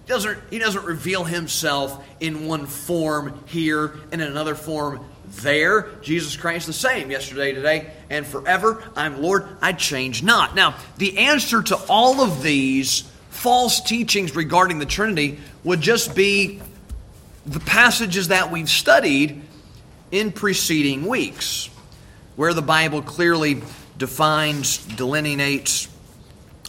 Doesn't, 0.07 0.38
he 0.51 0.59
doesn't 0.59 0.85
reveal 0.85 1.25
himself 1.25 2.05
in 2.21 2.47
one 2.47 2.67
form 2.67 3.41
here 3.47 3.95
and 4.11 4.21
in 4.21 4.29
another 4.29 4.55
form 4.55 5.05
there. 5.27 5.91
Jesus 6.03 6.37
Christ 6.37 6.67
the 6.67 6.73
same 6.73 7.11
yesterday, 7.11 7.53
today, 7.53 7.91
and 8.11 8.27
forever. 8.27 8.83
I'm 8.97 9.23
Lord, 9.23 9.47
I 9.61 9.73
change 9.73 10.23
not. 10.23 10.55
Now, 10.55 10.77
the 10.99 11.19
answer 11.19 11.62
to 11.62 11.77
all 11.88 12.21
of 12.21 12.43
these 12.43 13.03
false 13.31 13.81
teachings 13.81 14.37
regarding 14.37 14.79
the 14.79 14.87
Trinity 14.87 15.38
would 15.65 15.81
just 15.81 16.15
be 16.15 16.61
the 17.47 17.61
passages 17.61 18.29
that 18.29 18.51
we've 18.51 18.69
studied 18.69 19.43
in 20.11 20.33
preceding 20.33 21.07
weeks, 21.07 21.71
where 22.37 22.53
the 22.53 22.62
Bible 22.62 23.03
clearly 23.03 23.62
defines, 23.97 24.79
delineates, 24.79 25.88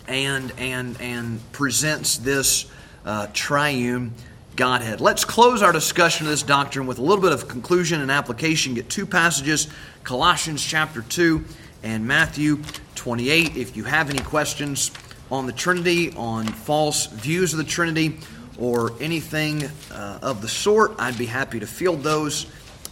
and 0.08 0.52
and 0.58 1.00
and 1.02 1.52
presents 1.52 2.18
this 2.18 2.66
uh, 3.06 3.28
triune 3.34 4.14
Godhead. 4.56 5.02
Let's 5.02 5.26
close 5.26 5.62
our 5.62 5.72
discussion 5.72 6.28
of 6.28 6.32
this 6.32 6.44
doctrine 6.44 6.86
with 6.86 7.00
a 7.00 7.02
little 7.02 7.22
bit 7.22 7.32
of 7.32 7.48
conclusion 7.48 8.02
and 8.02 8.12
application. 8.12 8.76
Get 8.76 8.90
two 8.90 9.06
passages 9.06 9.68
Colossians 10.04 10.64
chapter 10.64 11.02
2 11.02 11.44
and 11.82 12.06
Matthew 12.06 12.62
28. 12.96 13.58
If 13.58 13.76
you 13.76 13.84
have 13.84 14.10
any 14.10 14.20
questions 14.20 14.92
on 15.32 15.48
the 15.48 15.52
Trinity, 15.52 16.14
on 16.16 16.46
false 16.46 17.08
views 17.08 17.54
of 17.54 17.58
the 17.58 17.64
Trinity, 17.64 18.20
or 18.60 18.94
anything 19.00 19.64
uh, 19.92 20.20
of 20.22 20.42
the 20.42 20.48
sort, 20.48 20.94
I'd 21.00 21.18
be 21.18 21.26
happy 21.26 21.60
to 21.60 21.68
field 21.68 22.04
those 22.04 22.46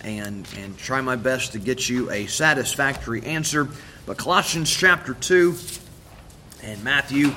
and, 0.04 0.48
and 0.58 0.76
try 0.78 1.02
my 1.02 1.16
best 1.16 1.52
to 1.52 1.60
get 1.60 1.88
you 1.88 2.10
a 2.10 2.26
satisfactory 2.26 3.24
answer. 3.24 3.68
But 4.06 4.18
Colossians 4.18 4.72
chapter 4.76 5.14
2 5.14 5.56
and 6.64 6.84
Matthew 6.84 7.34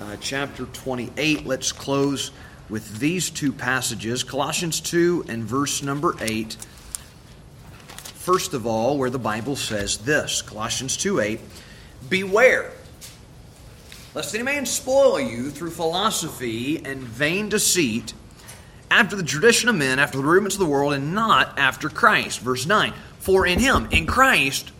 uh, 0.00 0.16
chapter 0.20 0.66
28, 0.66 1.46
let's 1.46 1.72
close 1.72 2.30
with 2.68 2.98
these 2.98 3.30
two 3.30 3.52
passages 3.52 4.22
Colossians 4.22 4.80
2 4.80 5.26
and 5.28 5.44
verse 5.44 5.82
number 5.82 6.14
8. 6.20 6.54
First 8.14 8.54
of 8.54 8.66
all, 8.66 8.98
where 8.98 9.10
the 9.10 9.18
Bible 9.18 9.56
says 9.56 9.98
this 9.98 10.42
Colossians 10.42 10.96
2 10.96 11.20
8, 11.20 11.40
Beware, 12.08 12.72
lest 14.14 14.34
any 14.34 14.44
man 14.44 14.66
spoil 14.66 15.18
you 15.18 15.50
through 15.50 15.70
philosophy 15.70 16.84
and 16.84 17.00
vain 17.00 17.48
deceit, 17.48 18.12
after 18.90 19.16
the 19.16 19.22
tradition 19.22 19.68
of 19.68 19.76
men, 19.76 19.98
after 19.98 20.18
the 20.18 20.24
rudiments 20.24 20.56
of 20.56 20.60
the 20.60 20.66
world, 20.66 20.92
and 20.92 21.14
not 21.14 21.58
after 21.58 21.88
Christ. 21.88 22.40
Verse 22.40 22.66
9, 22.66 22.92
For 23.18 23.46
in 23.46 23.58
him, 23.58 23.88
in 23.90 24.06
Christ, 24.06 24.72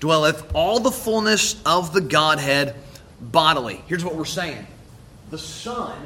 dwelleth 0.00 0.54
all 0.54 0.80
the 0.80 0.90
fullness 0.90 1.60
of 1.64 1.92
the 1.92 2.00
Godhead 2.00 2.74
bodily. 3.20 3.82
Here's 3.86 4.04
what 4.04 4.14
we're 4.14 4.24
saying 4.24 4.66
the 5.30 5.38
Son 5.38 5.96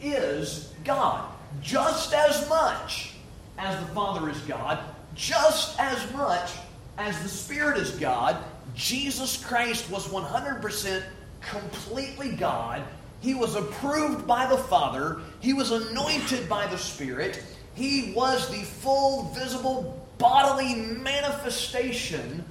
is 0.00 0.72
God 0.84 1.30
just 1.62 2.14
as 2.14 2.48
much 2.48 3.12
as 3.58 3.78
the 3.80 3.92
Father 3.92 4.28
is 4.30 4.38
God, 4.40 4.78
just 5.14 5.78
as 5.78 6.12
much 6.12 6.52
as 6.98 7.20
the 7.22 7.28
Spirit 7.28 7.78
is 7.78 7.90
God. 7.92 8.36
Jesus 8.74 9.44
Christ 9.44 9.90
was 9.90 10.06
100% 10.08 11.02
completely 11.40 12.32
God. 12.32 12.82
He 13.20 13.34
was 13.34 13.54
approved 13.56 14.26
by 14.26 14.46
the 14.46 14.56
Father. 14.56 15.20
He 15.40 15.52
was 15.52 15.72
anointed 15.72 16.48
by 16.48 16.66
the 16.68 16.78
Spirit. 16.78 17.42
He 17.74 18.12
was 18.14 18.48
the 18.50 18.62
full, 18.62 19.24
visible, 19.34 20.06
bodily 20.18 20.74
manifestation 20.74 22.44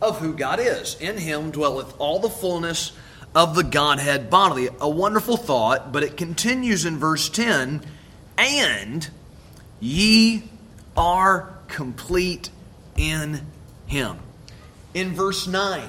of 0.00 0.18
who 0.18 0.32
God 0.32 0.60
is. 0.60 0.96
In 1.00 1.18
Him 1.18 1.50
dwelleth 1.50 1.94
all 1.98 2.20
the 2.20 2.30
fullness 2.30 2.92
of 3.34 3.54
the 3.54 3.64
Godhead 3.64 4.30
bodily. 4.30 4.68
A 4.80 4.88
wonderful 4.88 5.36
thought, 5.36 5.92
but 5.92 6.02
it 6.02 6.16
continues 6.16 6.84
in 6.84 6.98
verse 6.98 7.28
10 7.28 7.82
and 8.36 9.10
ye 9.80 10.44
are 10.96 11.58
complete 11.68 12.50
in 12.96 13.40
Him. 13.86 14.18
In 14.94 15.14
verse 15.14 15.46
9, 15.46 15.88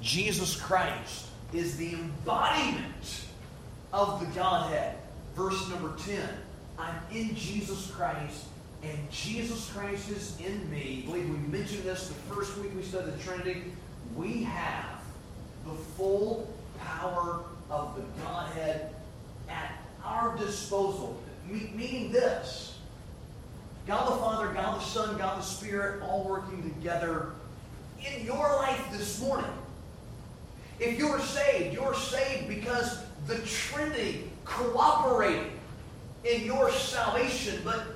Jesus 0.00 0.60
Christ 0.60 1.26
is 1.52 1.76
the 1.76 1.94
embodiment 1.94 3.24
of 3.92 4.20
the 4.20 4.26
Godhead. 4.38 4.96
Verse 5.34 5.68
number 5.68 5.94
10, 5.98 6.20
I'm 6.78 6.96
in 7.12 7.34
Jesus 7.34 7.90
Christ 7.90 8.46
and 8.82 9.10
Jesus 9.10 9.70
Christ 9.72 10.10
is 10.10 10.38
in 10.40 10.70
me. 10.70 11.02
I 11.02 11.10
believe 11.10 11.28
we 11.28 11.58
mentioned 11.58 11.84
this 11.84 12.08
the 12.08 12.34
first 12.34 12.56
week 12.58 12.72
we 12.76 12.82
studied 12.82 13.14
the 13.14 13.22
Trinity. 13.22 13.64
We 14.14 14.44
have 14.44 15.00
the 15.66 15.74
full 15.96 16.48
power 16.78 17.44
of 17.70 17.96
the 17.96 18.22
Godhead 18.22 18.94
at 19.48 19.72
our 20.04 20.36
disposal. 20.36 21.20
Meaning 21.48 22.10
this 22.10 22.76
God 23.86 24.12
the 24.12 24.16
Father, 24.16 24.52
God 24.52 24.80
the 24.80 24.84
Son, 24.84 25.16
God 25.16 25.38
the 25.38 25.44
Spirit, 25.44 26.02
all 26.02 26.24
working 26.24 26.62
together 26.62 27.32
in 28.04 28.24
your 28.24 28.56
life 28.56 28.84
this 28.92 29.20
morning. 29.20 29.50
If 30.80 30.98
you're 30.98 31.20
saved, 31.20 31.74
you're 31.74 31.94
saved 31.94 32.48
because 32.48 32.98
the 33.26 33.38
Trinity 33.46 34.30
cooperated 34.44 35.52
in 36.24 36.44
your 36.44 36.70
salvation. 36.70 37.60
But 37.64 37.95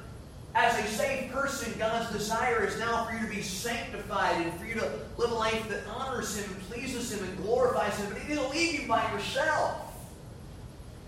as 0.54 0.78
a 0.78 0.88
saved 0.88 1.32
person, 1.32 1.72
God's 1.78 2.10
desire 2.10 2.64
is 2.64 2.78
now 2.78 3.04
for 3.04 3.14
you 3.14 3.20
to 3.20 3.32
be 3.32 3.42
sanctified 3.42 4.44
and 4.44 4.52
for 4.54 4.64
you 4.64 4.74
to 4.74 4.90
live 5.16 5.30
a 5.30 5.34
life 5.34 5.68
that 5.68 5.86
honors 5.86 6.36
Him 6.36 6.50
and 6.52 6.60
pleases 6.68 7.12
Him 7.12 7.24
and 7.24 7.36
glorifies 7.38 7.96
Him. 7.98 8.08
But 8.12 8.22
He 8.22 8.34
didn't 8.34 8.50
leave 8.50 8.80
you 8.80 8.88
by 8.88 9.10
yourself. 9.12 9.86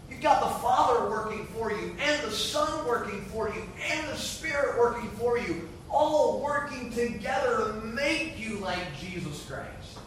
You've 0.08 0.20
got 0.20 0.40
the 0.40 0.60
Father 0.60 1.08
working 1.08 1.46
for 1.46 1.72
you, 1.72 1.96
and 2.00 2.22
the 2.22 2.30
Son 2.30 2.86
working 2.86 3.22
for 3.26 3.48
you, 3.48 3.62
and 3.90 4.08
the 4.08 4.16
Spirit 4.16 4.78
working 4.78 5.10
for 5.12 5.38
you, 5.38 5.68
all 5.90 6.40
working 6.40 6.92
together 6.92 7.72
to 7.72 7.72
make 7.86 8.38
you 8.38 8.58
like 8.58 8.96
Jesus 9.00 9.44
Christ. 9.46 9.98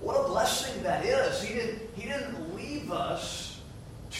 What 0.00 0.14
a 0.14 0.28
blessing 0.28 0.82
that 0.84 1.04
is. 1.04 1.42
He 1.42 1.54
didn't, 1.54 1.82
he 1.96 2.08
didn't 2.08 2.54
leave 2.54 2.92
us 2.92 3.55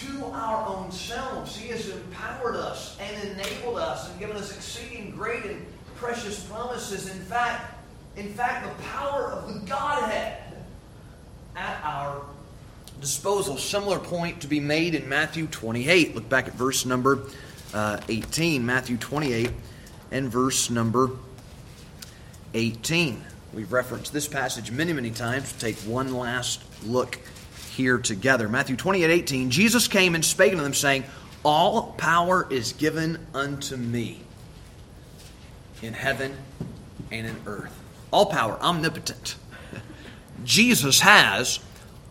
to 0.01 0.25
our 0.27 0.67
own 0.67 0.91
selves. 0.91 1.57
He 1.57 1.69
has 1.69 1.89
empowered 1.89 2.57
us 2.57 2.99
and 3.01 3.31
enabled 3.31 3.79
us 3.79 4.11
and 4.11 4.19
given 4.19 4.37
us 4.37 4.55
exceeding 4.55 5.11
great 5.11 5.45
and 5.45 5.65
precious 5.97 6.45
promises. 6.45 7.09
In 7.11 7.21
fact, 7.21 7.75
in 8.17 8.33
fact, 8.33 8.67
the 8.67 8.85
power 8.85 9.33
of 9.33 9.53
the 9.53 9.67
Godhead 9.67 10.39
at 11.55 11.83
our 11.83 12.23
disposal. 13.01 13.57
Similar 13.57 13.99
point 13.99 14.41
to 14.43 14.47
be 14.47 14.61
made 14.61 14.95
in 14.95 15.09
Matthew 15.09 15.47
28. 15.47 16.15
Look 16.15 16.29
back 16.29 16.49
at 16.49 16.55
verse 16.55 16.85
number 16.87 17.25
uh, 17.75 18.01
18. 18.09 18.65
Matthew 18.65 18.97
28 18.97 19.51
and 20.11 20.31
verse 20.31 20.71
number 20.71 21.11
18. 22.55 23.25
We've 23.53 23.73
referenced 23.73 24.13
this 24.13 24.29
passage 24.29 24.71
many, 24.71 24.93
many 24.93 25.11
times. 25.11 25.53
take 25.55 25.77
one 25.79 26.15
last 26.15 26.63
look 26.85 27.19
here 27.77 27.99
together. 27.99 28.49
Matthew 28.49 28.75
28 28.75 29.11
18, 29.11 29.51
Jesus 29.51 29.87
came 29.87 30.15
and 30.15 30.25
spake 30.25 30.53
unto 30.53 30.65
them, 30.65 30.75
saying, 30.75 31.05
All 31.45 31.93
power 31.99 32.47
is 32.51 32.73
given 32.73 33.25
unto 33.35 33.77
me 33.77 34.23
in 35.83 35.93
heaven 35.93 36.35
and 37.13 37.27
in 37.27 37.37
earth. 37.47 37.79
All 38.11 38.27
power, 38.27 38.59
omnipotent. 38.61 39.37
Jesus 40.45 41.01
has 41.01 41.61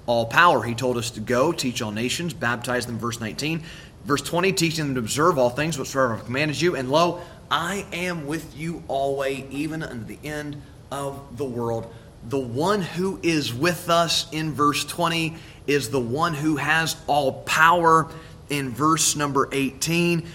all 0.06 0.28
power. 0.28 0.62
He 0.64 0.76
told 0.76 0.98
us 0.98 1.10
to 1.12 1.20
go, 1.20 1.52
teach 1.52 1.82
all 1.82 1.92
nations, 1.92 2.34
baptize 2.34 2.86
them, 2.86 3.00
verse 3.00 3.20
19. 3.20 3.64
Verse 4.06 4.22
20, 4.22 4.54
teaching 4.54 4.86
them 4.86 4.94
to 4.96 5.00
observe 5.00 5.40
all 5.40 5.50
things 5.50 5.80
whatsoever 5.80 6.14
I've 6.14 6.26
commanded 6.26 6.62
you. 6.62 6.76
And 6.76 6.92
lo, 6.92 7.22
I 7.50 7.88
am 7.92 8.28
with 8.28 8.56
you 8.56 8.84
always, 8.88 9.46
even 9.50 9.82
unto 9.82 10.06
the 10.06 10.20
end 10.24 10.62
of 10.92 11.38
the 11.38 11.46
world. 11.46 11.92
The 12.28 12.40
one 12.40 12.82
who 12.82 13.20
is 13.22 13.54
with 13.54 13.90
us 13.90 14.28
in 14.32 14.54
verse 14.54 14.84
20 14.84 15.36
is 15.68 15.90
the 15.90 16.00
one 16.00 16.34
who 16.34 16.56
has 16.56 16.96
all 17.06 17.44
power 17.44 18.10
in 18.50 18.72
verse 18.72 19.16
number 19.16 19.48
18. 19.52 20.28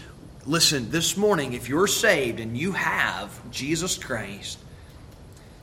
Listen, 0.46 0.90
this 0.90 1.16
morning, 1.16 1.52
if 1.52 1.68
you're 1.68 1.88
saved 1.88 2.38
and 2.38 2.56
you 2.56 2.72
have 2.72 3.50
Jesus 3.50 3.98
Christ, 3.98 4.58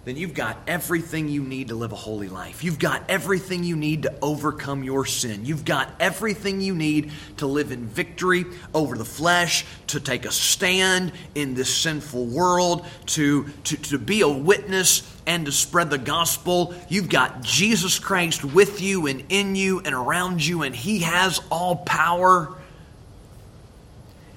then 0.08 0.16
you've 0.16 0.34
got 0.34 0.58
everything 0.68 1.28
you 1.28 1.44
need 1.44 1.68
to 1.68 1.76
live 1.76 1.92
a 1.92 1.98
holy 1.98 2.30
life. 2.30 2.64
You've 2.64 2.80
got 2.80 3.04
everything 3.10 3.66
you 3.66 3.76
need 3.76 4.04
to 4.04 4.14
overcome 4.22 4.84
your 4.84 5.06
sin. 5.06 5.46
You've 5.46 5.66
got 5.66 5.92
everything 6.00 6.62
you 6.62 6.74
need 6.76 7.12
to 7.38 7.48
live 7.48 7.72
in 7.74 7.86
victory 7.88 8.46
over 8.74 8.98
the 8.98 9.04
flesh, 9.04 9.66
to 9.88 10.00
take 10.00 10.26
a 10.26 10.32
stand 10.32 11.12
in 11.36 11.56
this 11.56 11.74
sinful 11.74 12.26
world, 12.26 12.86
to, 13.08 13.50
to, 13.66 13.78
to 13.78 14.00
be 14.00 14.22
a 14.22 14.30
witness 14.30 15.04
and 15.26 15.46
to 15.46 15.52
spread 15.52 15.90
the 15.90 15.98
gospel. 15.98 16.74
You've 16.88 17.10
got 17.10 17.42
Jesus 17.42 18.00
Christ 18.00 18.46
with 18.46 18.82
you 18.82 19.08
and 19.08 19.26
in 19.28 19.56
you 19.56 19.82
and 19.82 19.94
around 19.94 20.46
you, 20.46 20.64
and 20.64 20.74
He 20.74 21.00
has 21.00 21.42
all 21.52 21.76
power. 21.76 22.57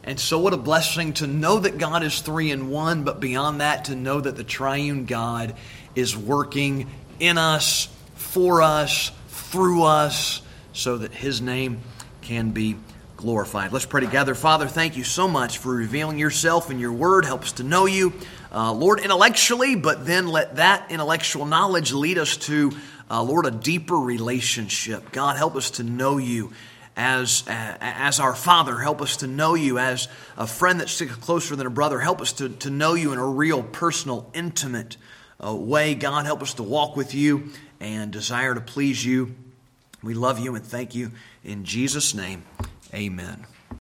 And 0.02 0.18
so, 0.18 0.38
what 0.38 0.54
a 0.54 0.56
blessing 0.56 1.12
to 1.14 1.26
know 1.26 1.58
that 1.58 1.76
God 1.76 2.02
is 2.02 2.20
three 2.20 2.50
in 2.50 2.70
one, 2.70 3.04
but 3.04 3.20
beyond 3.20 3.60
that, 3.60 3.86
to 3.86 3.94
know 3.94 4.20
that 4.20 4.34
the 4.36 4.44
triune 4.44 5.04
God 5.04 5.54
is 5.94 6.16
working 6.16 6.88
in 7.18 7.36
us, 7.36 7.88
for 8.14 8.62
us, 8.62 9.12
through 9.28 9.82
us, 9.84 10.40
so 10.72 10.98
that 10.98 11.12
His 11.12 11.42
name 11.42 11.80
can 12.22 12.50
be 12.50 12.76
glorified. 13.18 13.72
Let's 13.72 13.84
pray 13.84 14.00
together. 14.00 14.34
Father, 14.34 14.66
thank 14.66 14.96
you 14.96 15.04
so 15.04 15.28
much 15.28 15.58
for 15.58 15.74
revealing 15.74 16.18
yourself 16.18 16.70
and 16.70 16.80
your 16.80 16.92
word. 16.92 17.26
Helps 17.26 17.52
to 17.52 17.62
know 17.62 17.84
you, 17.84 18.14
uh, 18.50 18.72
Lord, 18.72 19.00
intellectually, 19.00 19.74
but 19.74 20.06
then 20.06 20.28
let 20.28 20.56
that 20.56 20.90
intellectual 20.90 21.44
knowledge 21.44 21.92
lead 21.92 22.16
us 22.16 22.38
to, 22.38 22.72
uh, 23.10 23.22
Lord, 23.22 23.44
a 23.44 23.50
deeper 23.50 23.96
relationship. 23.96 25.12
God, 25.12 25.36
help 25.36 25.56
us 25.56 25.72
to 25.72 25.82
know 25.82 26.16
you 26.16 26.52
as, 26.96 27.44
as 27.46 28.20
our 28.20 28.34
Father. 28.34 28.78
Help 28.78 29.00
us 29.00 29.18
to 29.18 29.26
know 29.26 29.54
you 29.54 29.78
as 29.78 30.08
a 30.36 30.46
friend 30.46 30.80
that 30.80 30.88
sticks 30.88 31.14
closer 31.16 31.56
than 31.56 31.66
a 31.66 31.70
brother. 31.70 32.00
Help 32.00 32.20
us 32.20 32.32
to, 32.34 32.48
to 32.48 32.70
know 32.70 32.94
you 32.94 33.12
in 33.12 33.18
a 33.18 33.26
real, 33.26 33.62
personal, 33.62 34.30
intimate 34.34 34.96
uh, 35.44 35.54
way. 35.54 35.94
God, 35.94 36.26
help 36.26 36.42
us 36.42 36.54
to 36.54 36.62
walk 36.62 36.96
with 36.96 37.14
you 37.14 37.50
and 37.80 38.10
desire 38.10 38.54
to 38.54 38.60
please 38.60 39.04
you. 39.04 39.34
We 40.02 40.14
love 40.14 40.38
you 40.38 40.54
and 40.54 40.64
thank 40.64 40.94
you. 40.94 41.12
In 41.44 41.64
Jesus' 41.64 42.14
name, 42.14 42.44
amen. 42.94 43.46